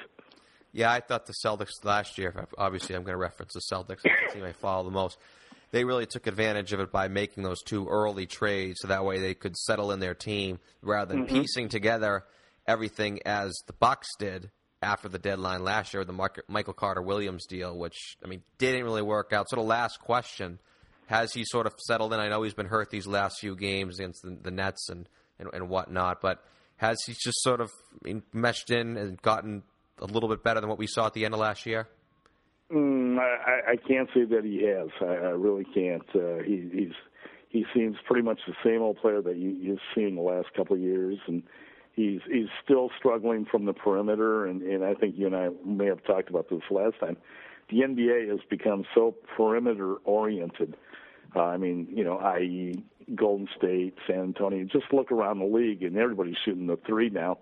[0.74, 2.48] Yeah, I thought the Celtics last year.
[2.58, 5.18] Obviously, I'm going to reference the Celtics, the team I follow the most.
[5.72, 9.20] They really took advantage of it by making those two early trades, so that way
[9.20, 12.26] they could settle in their team rather than piecing together
[12.68, 14.50] everything as the Bucks did
[14.82, 18.42] after the deadline last year, with the Mark- Michael Carter Williams deal, which I mean
[18.58, 19.50] didn't really work out.
[19.50, 20.60] So the last question:
[21.06, 22.20] Has he sort of settled in?
[22.20, 25.08] I know he's been hurt these last few games against the, the Nets and,
[25.40, 26.44] and and whatnot, but
[26.78, 27.72] has he just sort of
[28.34, 29.64] meshed in and gotten
[30.00, 31.88] a little bit better than what we saw at the end of last year?
[32.72, 34.90] Mm, I, I can't say that he has.
[35.02, 36.04] I, I really can't.
[36.14, 36.94] Uh, he, he's
[37.50, 40.76] he seems pretty much the same old player that you, you've seen the last couple
[40.76, 41.44] of years, and
[41.94, 44.46] he's he's still struggling from the perimeter.
[44.46, 47.18] And, and I think you and I may have talked about this last time.
[47.70, 50.76] The NBA has become so perimeter oriented.
[51.36, 52.84] Uh, I mean, you know, i.e.,
[53.14, 54.66] Golden State, San Antonio.
[54.66, 57.38] Just look around the league, and everybody's shooting the three now,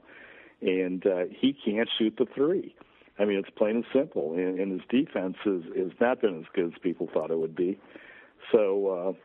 [0.62, 2.76] and uh, he can't shoot the three.
[3.20, 4.34] I mean, it's plain and simple.
[4.34, 7.56] And, and his defense has, has not been as good as people thought it would
[7.56, 7.78] be.
[8.52, 9.16] So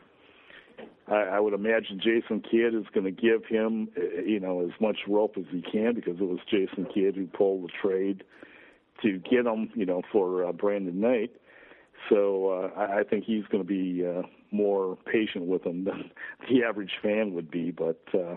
[1.10, 4.60] uh, I, I would imagine Jason Kidd is going to give him, uh, you know,
[4.60, 8.24] as much rope as he can because it was Jason Kidd who pulled the trade
[9.02, 11.30] to get him, you know, for uh, Brandon Knight.
[12.08, 16.10] So uh, I, I think he's going to be uh, more patient with him than
[16.48, 17.70] the average fan would be.
[17.70, 18.36] But uh,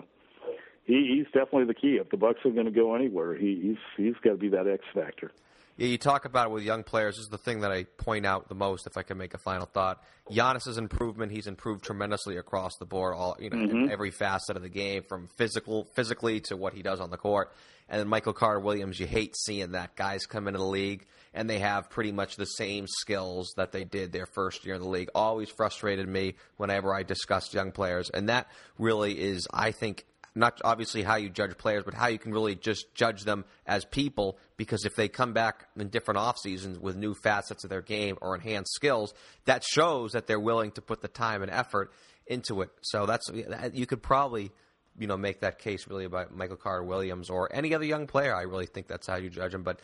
[0.84, 1.98] he, he's definitely the key.
[2.00, 4.66] If the Bucks are going to go anywhere, he, he's he's got to be that
[4.66, 5.32] X factor.
[5.76, 7.16] Yeah, you talk about it with young players.
[7.16, 8.86] This is the thing that I point out the most.
[8.86, 11.32] If I can make a final thought, Giannis's improvement.
[11.32, 13.14] He's improved tremendously across the board.
[13.16, 16.82] All you know, in every facet of the game, from physical, physically to what he
[16.82, 17.52] does on the court.
[17.88, 21.48] And then Michael Carter Williams, you hate seeing that guys come into the league and
[21.48, 24.88] they have pretty much the same skills that they did their first year in the
[24.88, 25.08] league.
[25.14, 30.04] Always frustrated me whenever I discussed young players, and that really is, I think,
[30.34, 33.84] not obviously how you judge players, but how you can really just judge them as
[33.84, 34.38] people.
[34.56, 38.16] Because if they come back in different off seasons with new facets of their game
[38.22, 39.12] or enhanced skills,
[39.44, 41.92] that shows that they're willing to put the time and effort
[42.26, 42.70] into it.
[42.82, 43.30] So that's
[43.74, 44.52] you could probably
[44.98, 48.34] you know make that case really about Michael Carter Williams or any other young player.
[48.34, 49.62] I really think that's how you judge him.
[49.62, 49.80] But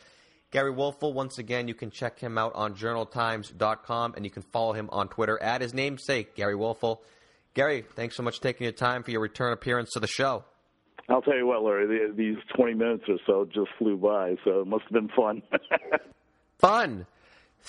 [0.50, 4.72] Gary Woelfel, once again, you can check him out on journaltimes.com and you can follow
[4.72, 6.98] him on Twitter at his namesake, Gary Woelfel.
[7.54, 10.44] Gary, thanks so much for taking your time for your return appearance to the show.
[11.08, 14.60] I'll tell you what, Larry, the, these 20 minutes or so just flew by, so
[14.60, 15.42] it must have been fun.
[16.58, 17.06] Fun.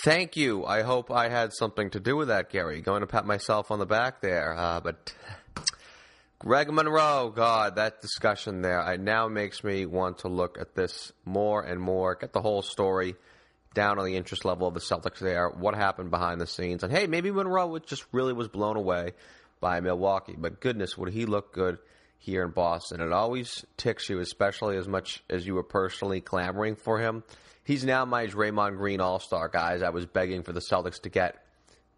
[0.03, 0.65] Thank you.
[0.65, 2.81] I hope I had something to do with that, Gary.
[2.81, 4.55] Going to pat myself on the back there.
[4.57, 5.13] Uh, but
[6.39, 11.11] Greg Monroe, God, that discussion there, I now makes me want to look at this
[11.25, 13.15] more and more, get the whole story
[13.73, 16.81] down on the interest level of the Celtics there, what happened behind the scenes.
[16.81, 19.11] And hey, maybe Monroe just really was blown away
[19.59, 20.35] by Milwaukee.
[20.37, 21.77] But goodness, would he look good
[22.19, 23.01] here in Boston?
[23.01, 27.25] It always ticks you, especially as much as you were personally clamoring for him.
[27.65, 29.81] He's now my Draymond Green All Star, guys.
[29.81, 31.35] I was begging for the Celtics to get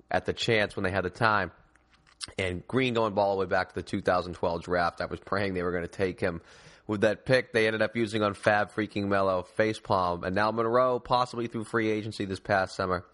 [0.10, 1.52] at the chance when they had the time.
[2.38, 5.64] And Green going all the way back to the 2012 draft, I was praying they
[5.64, 6.42] were going to take him.
[6.88, 11.00] With that pick, they ended up using on Fab freaking Melo, facepalm, and now Monroe,
[11.00, 13.06] possibly through free agency this past summer.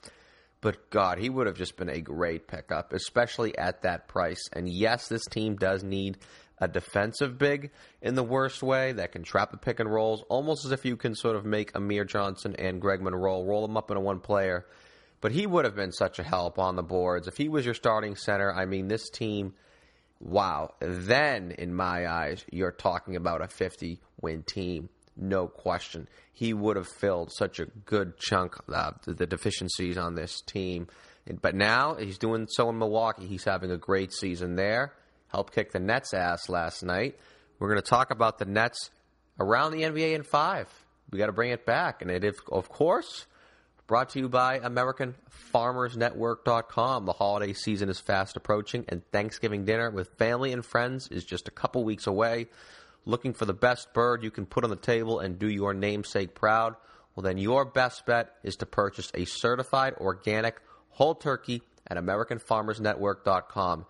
[0.62, 4.42] But God, he would have just been a great pickup, especially at that price.
[4.54, 6.18] And yes, this team does need
[6.60, 10.66] a defensive big in the worst way that can trap the pick and rolls, almost
[10.66, 13.92] as if you can sort of make Amir Johnson and Greg Monroe roll them up
[13.92, 14.66] in a one player.
[15.20, 17.28] But he would have been such a help on the boards.
[17.28, 19.54] If he was your starting center, I mean, this team,
[20.20, 20.74] wow.
[20.80, 24.90] Then, in my eyes, you're talking about a 50 win team.
[25.16, 26.08] No question.
[26.34, 30.88] He would have filled such a good chunk of the deficiencies on this team.
[31.42, 33.26] But now he's doing so in Milwaukee.
[33.26, 34.94] He's having a great season there
[35.28, 37.18] helped kick the Nets' ass last night.
[37.60, 38.90] We're going to talk about the Nets
[39.40, 40.68] around the NBA in five.
[41.12, 42.02] We got to bring it back.
[42.02, 43.26] And it of course,
[43.88, 47.06] brought to you by AmericanFarmersNetwork.com.
[47.06, 51.48] The holiday season is fast approaching, and Thanksgiving dinner with family and friends is just
[51.48, 52.48] a couple weeks away.
[53.06, 56.36] Looking for the best bird you can put on the table and do your namesake
[56.36, 56.76] proud?
[57.16, 60.60] Well, then your best bet is to purchase a certified organic
[60.90, 63.86] whole turkey at AmericanFarmersNetwork.com.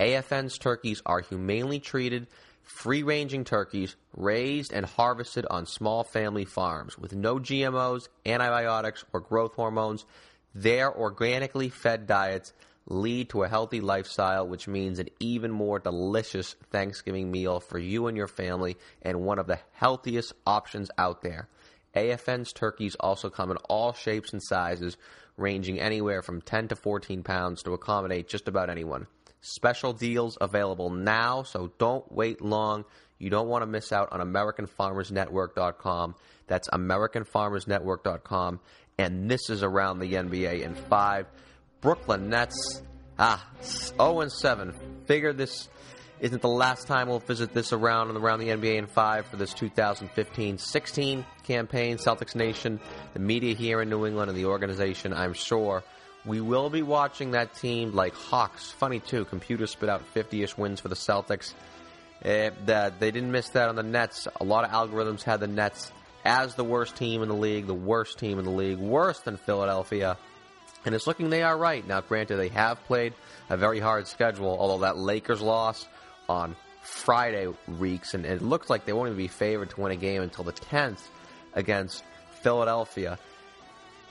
[0.00, 2.26] AFN's turkeys are humanely treated,
[2.62, 9.20] free ranging turkeys raised and harvested on small family farms with no GMOs, antibiotics, or
[9.20, 10.04] growth hormones.
[10.54, 12.52] Their organically fed diets
[12.86, 18.06] lead to a healthy lifestyle, which means an even more delicious Thanksgiving meal for you
[18.06, 21.48] and your family, and one of the healthiest options out there.
[21.94, 24.96] AFN's turkeys also come in all shapes and sizes,
[25.36, 29.06] ranging anywhere from 10 to 14 pounds to accommodate just about anyone.
[29.42, 32.84] Special deals available now, so don't wait long.
[33.18, 36.14] You don't want to miss out on AmericanFarmersNetwork.com.
[36.46, 38.60] That's AmericanFarmersNetwork.com.
[38.98, 41.26] And this is around the NBA in five.
[41.80, 42.82] Brooklyn Nets,
[43.18, 44.72] ah, 0 and 7.
[45.06, 45.68] Figure this
[46.20, 49.36] isn't the last time we'll visit this around and around the NBA in five for
[49.36, 51.96] this 2015-16 campaign.
[51.96, 52.78] Celtics Nation,
[53.12, 55.82] the media here in New England, and the organization, I'm sure,
[56.24, 58.70] we will be watching that team like Hawks.
[58.72, 61.54] Funny too, Computers spit out 50-ish wins for the Celtics.
[62.24, 64.28] Uh, that they didn't miss that on the Nets.
[64.40, 65.90] A lot of algorithms had the Nets
[66.24, 69.36] as the worst team in the league, the worst team in the league, worse than
[69.36, 70.16] Philadelphia.
[70.84, 71.84] And it's looking they are right.
[71.86, 73.14] Now, granted, they have played
[73.50, 75.86] a very hard schedule, although that Lakers loss
[76.28, 79.96] on Friday reeks, and it looks like they won't even be favored to win a
[79.96, 81.00] game until the 10th
[81.54, 82.04] against
[82.42, 83.18] Philadelphia.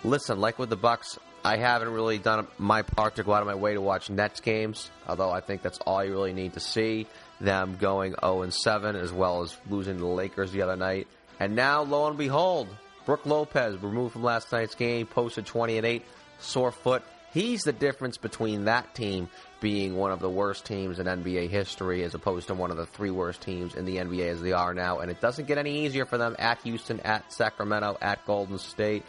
[0.04, 3.48] Listen, like with the Bucks, I haven't really done my part to go out of
[3.48, 6.60] my way to watch Nets games, although I think that's all you really need to
[6.60, 7.08] see.
[7.40, 11.08] Them going 0 and 7, as well as losing to the Lakers the other night.
[11.40, 12.68] And now, lo and behold,
[13.06, 16.06] Brook Lopez, removed from last night's game, posted 20 and 8,
[16.40, 17.02] sore foot.
[17.34, 19.28] He's the difference between that team
[19.60, 22.86] being one of the worst teams in NBA history as opposed to one of the
[22.86, 25.00] three worst teams in the NBA as they are now.
[25.00, 29.04] And it doesn't get any easier for them at Houston, at Sacramento, at Golden State.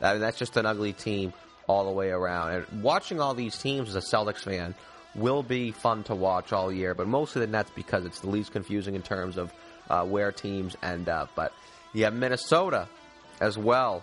[0.00, 1.32] I mean, that's just an ugly team
[1.66, 2.52] all the way around.
[2.52, 4.74] And watching all these teams as a Celtics fan
[5.14, 8.52] will be fun to watch all year, but mostly the Nets because it's the least
[8.52, 9.52] confusing in terms of
[9.90, 11.30] uh, where teams end up.
[11.34, 11.52] But
[11.94, 12.88] have Minnesota
[13.40, 14.02] as well.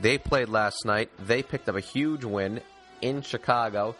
[0.00, 1.10] They played last night.
[1.18, 2.60] They picked up a huge win
[3.00, 3.96] in Chicago.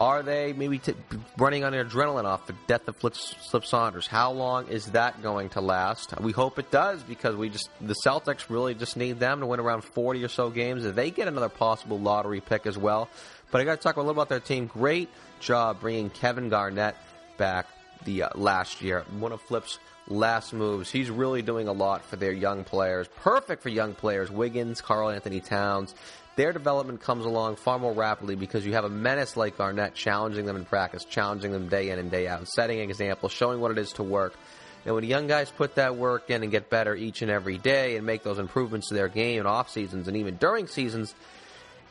[0.00, 0.94] Are they maybe t-
[1.36, 4.06] running on adrenaline off the death of Flip Saunders?
[4.06, 6.18] How long is that going to last?
[6.18, 9.60] We hope it does because we just the Celtics really just need them to win
[9.60, 10.86] around 40 or so games.
[10.86, 13.10] If they get another possible lottery pick as well.
[13.50, 14.68] But I got to talk a little about their team.
[14.68, 16.96] Great job bringing Kevin Garnett
[17.36, 17.66] back
[18.06, 19.04] the uh, last year.
[19.18, 19.78] One of Flip's
[20.08, 20.90] last moves.
[20.90, 23.06] He's really doing a lot for their young players.
[23.16, 24.30] Perfect for young players.
[24.30, 25.94] Wiggins, Karl-Anthony Towns
[26.36, 30.46] their development comes along far more rapidly because you have a menace like Garnett challenging
[30.46, 33.70] them in practice, challenging them day in and day out, setting an example, showing what
[33.70, 34.34] it is to work.
[34.86, 37.96] And when young guys put that work in and get better each and every day
[37.96, 41.14] and make those improvements to their game in off seasons and even during seasons,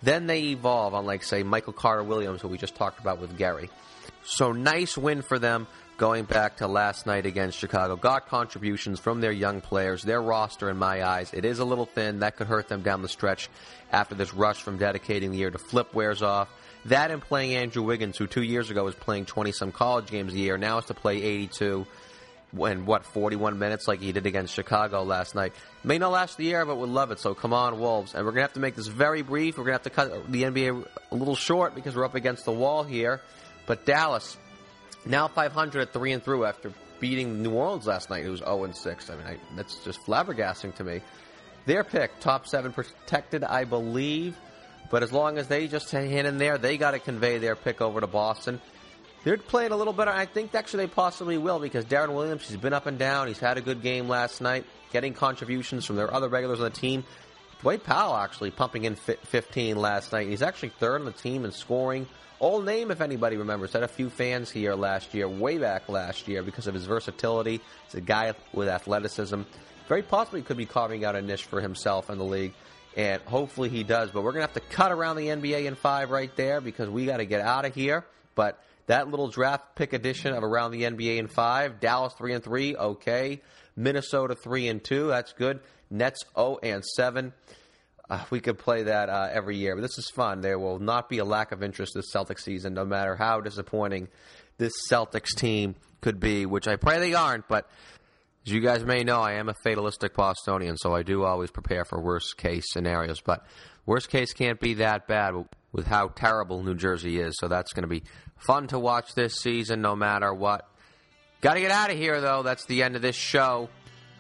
[0.01, 3.69] then they evolve, unlike, say, Michael Carter Williams, who we just talked about with Gary.
[4.23, 5.67] So nice win for them
[5.99, 7.97] going back to last night against Chicago.
[7.97, 10.01] Got contributions from their young players.
[10.01, 12.19] Their roster, in my eyes, it is a little thin.
[12.19, 13.49] That could hurt them down the stretch
[13.91, 16.49] after this rush from dedicating the year to flip wears off.
[16.85, 20.33] That and playing Andrew Wiggins, who two years ago was playing 20 some college games
[20.33, 21.85] a year, now has to play 82
[22.57, 25.53] and what 41 minutes like he did against Chicago last night.
[25.83, 27.19] May not last the year, but would love it.
[27.19, 29.57] So come on, Wolves, and we're gonna have to make this very brief.
[29.57, 32.53] We're gonna have to cut the NBA a little short because we're up against the
[32.53, 33.21] wall here.
[33.67, 34.37] But Dallas,
[35.05, 38.75] now 500 at three and through after beating New Orleans last night, who's 0 and
[38.75, 39.09] 6.
[39.09, 41.01] I mean, I, that's just flabbergasting to me.
[41.65, 44.35] Their pick, top seven protected, I believe.
[44.89, 47.79] But as long as they just hang in there, they got to convey their pick
[47.79, 48.59] over to Boston.
[49.23, 50.11] They're playing a little better.
[50.11, 53.27] I think actually they possibly will because Deron Williams, he's been up and down.
[53.27, 56.71] He's had a good game last night, getting contributions from their other regulars on the
[56.71, 57.03] team.
[57.61, 60.29] Dwight Powell actually pumping in 15 last night.
[60.29, 62.07] He's actually third on the team in scoring.
[62.39, 63.73] Old name, if anybody remembers.
[63.73, 67.59] Had a few fans here last year, way back last year, because of his versatility.
[67.85, 69.41] He's a guy with athleticism.
[69.89, 72.53] Very possibly could be carving out a niche for himself in the league,
[72.95, 74.09] and hopefully he does.
[74.11, 76.89] But we're going to have to cut around the NBA in five right there because
[76.89, 78.05] we got to get out of here.
[78.35, 82.41] But that little draft pick edition of around the NBA in five, Dallas three and
[82.41, 83.41] three, okay.
[83.75, 85.59] Minnesota three and two, that's good.
[85.89, 87.33] Nets 0 and 7.
[88.09, 90.41] Uh, we could play that uh, every year, but this is fun.
[90.41, 94.07] There will not be a lack of interest this Celtics season, no matter how disappointing
[94.57, 97.47] this Celtics team could be, which I pray they aren't.
[97.47, 97.69] But
[98.47, 101.85] as you guys may know, I am a fatalistic Bostonian, so I do always prepare
[101.85, 103.21] for worst case scenarios.
[103.21, 103.45] But
[103.85, 105.33] worst case can't be that bad
[105.71, 107.35] with how terrible New Jersey is.
[107.37, 108.03] So that's going to be
[108.37, 110.67] fun to watch this season, no matter what.
[111.41, 112.41] Got to get out of here, though.
[112.41, 113.69] That's the end of this show.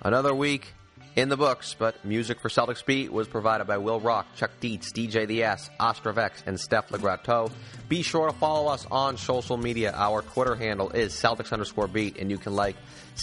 [0.01, 0.73] Another week
[1.19, 4.93] in the books, but music for Celtics Beat was provided by Will Rock, Chuck Dietz,
[4.93, 7.51] DJ The S, Ostrovex, and Steph Legrateau.
[7.89, 9.91] Be sure to follow us on social media.
[9.93, 12.77] Our Twitter handle is Celtics underscore beat, and you can like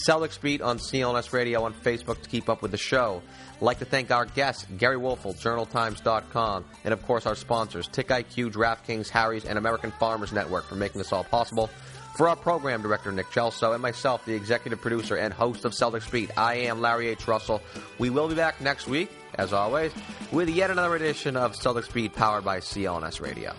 [0.06, 3.22] Celtics Beat on CLNS Radio on Facebook to keep up with the show.
[3.60, 9.08] Like to thank our guests, Gary Woelfel, JournalTimes.com, and of course our sponsors, TiqIQ, DraftKings,
[9.08, 11.70] Harry's, and American Farmers Network for making this all possible.
[12.16, 16.10] For our program director, Nick Gelso, and myself, the executive producer and host of Celtics
[16.10, 17.28] Beat, I am Larry H.
[17.28, 17.60] Russell.
[17.98, 19.92] We will be back next week, as always,
[20.32, 23.54] with yet another edition of Celtics Beat powered by CLNS Radio.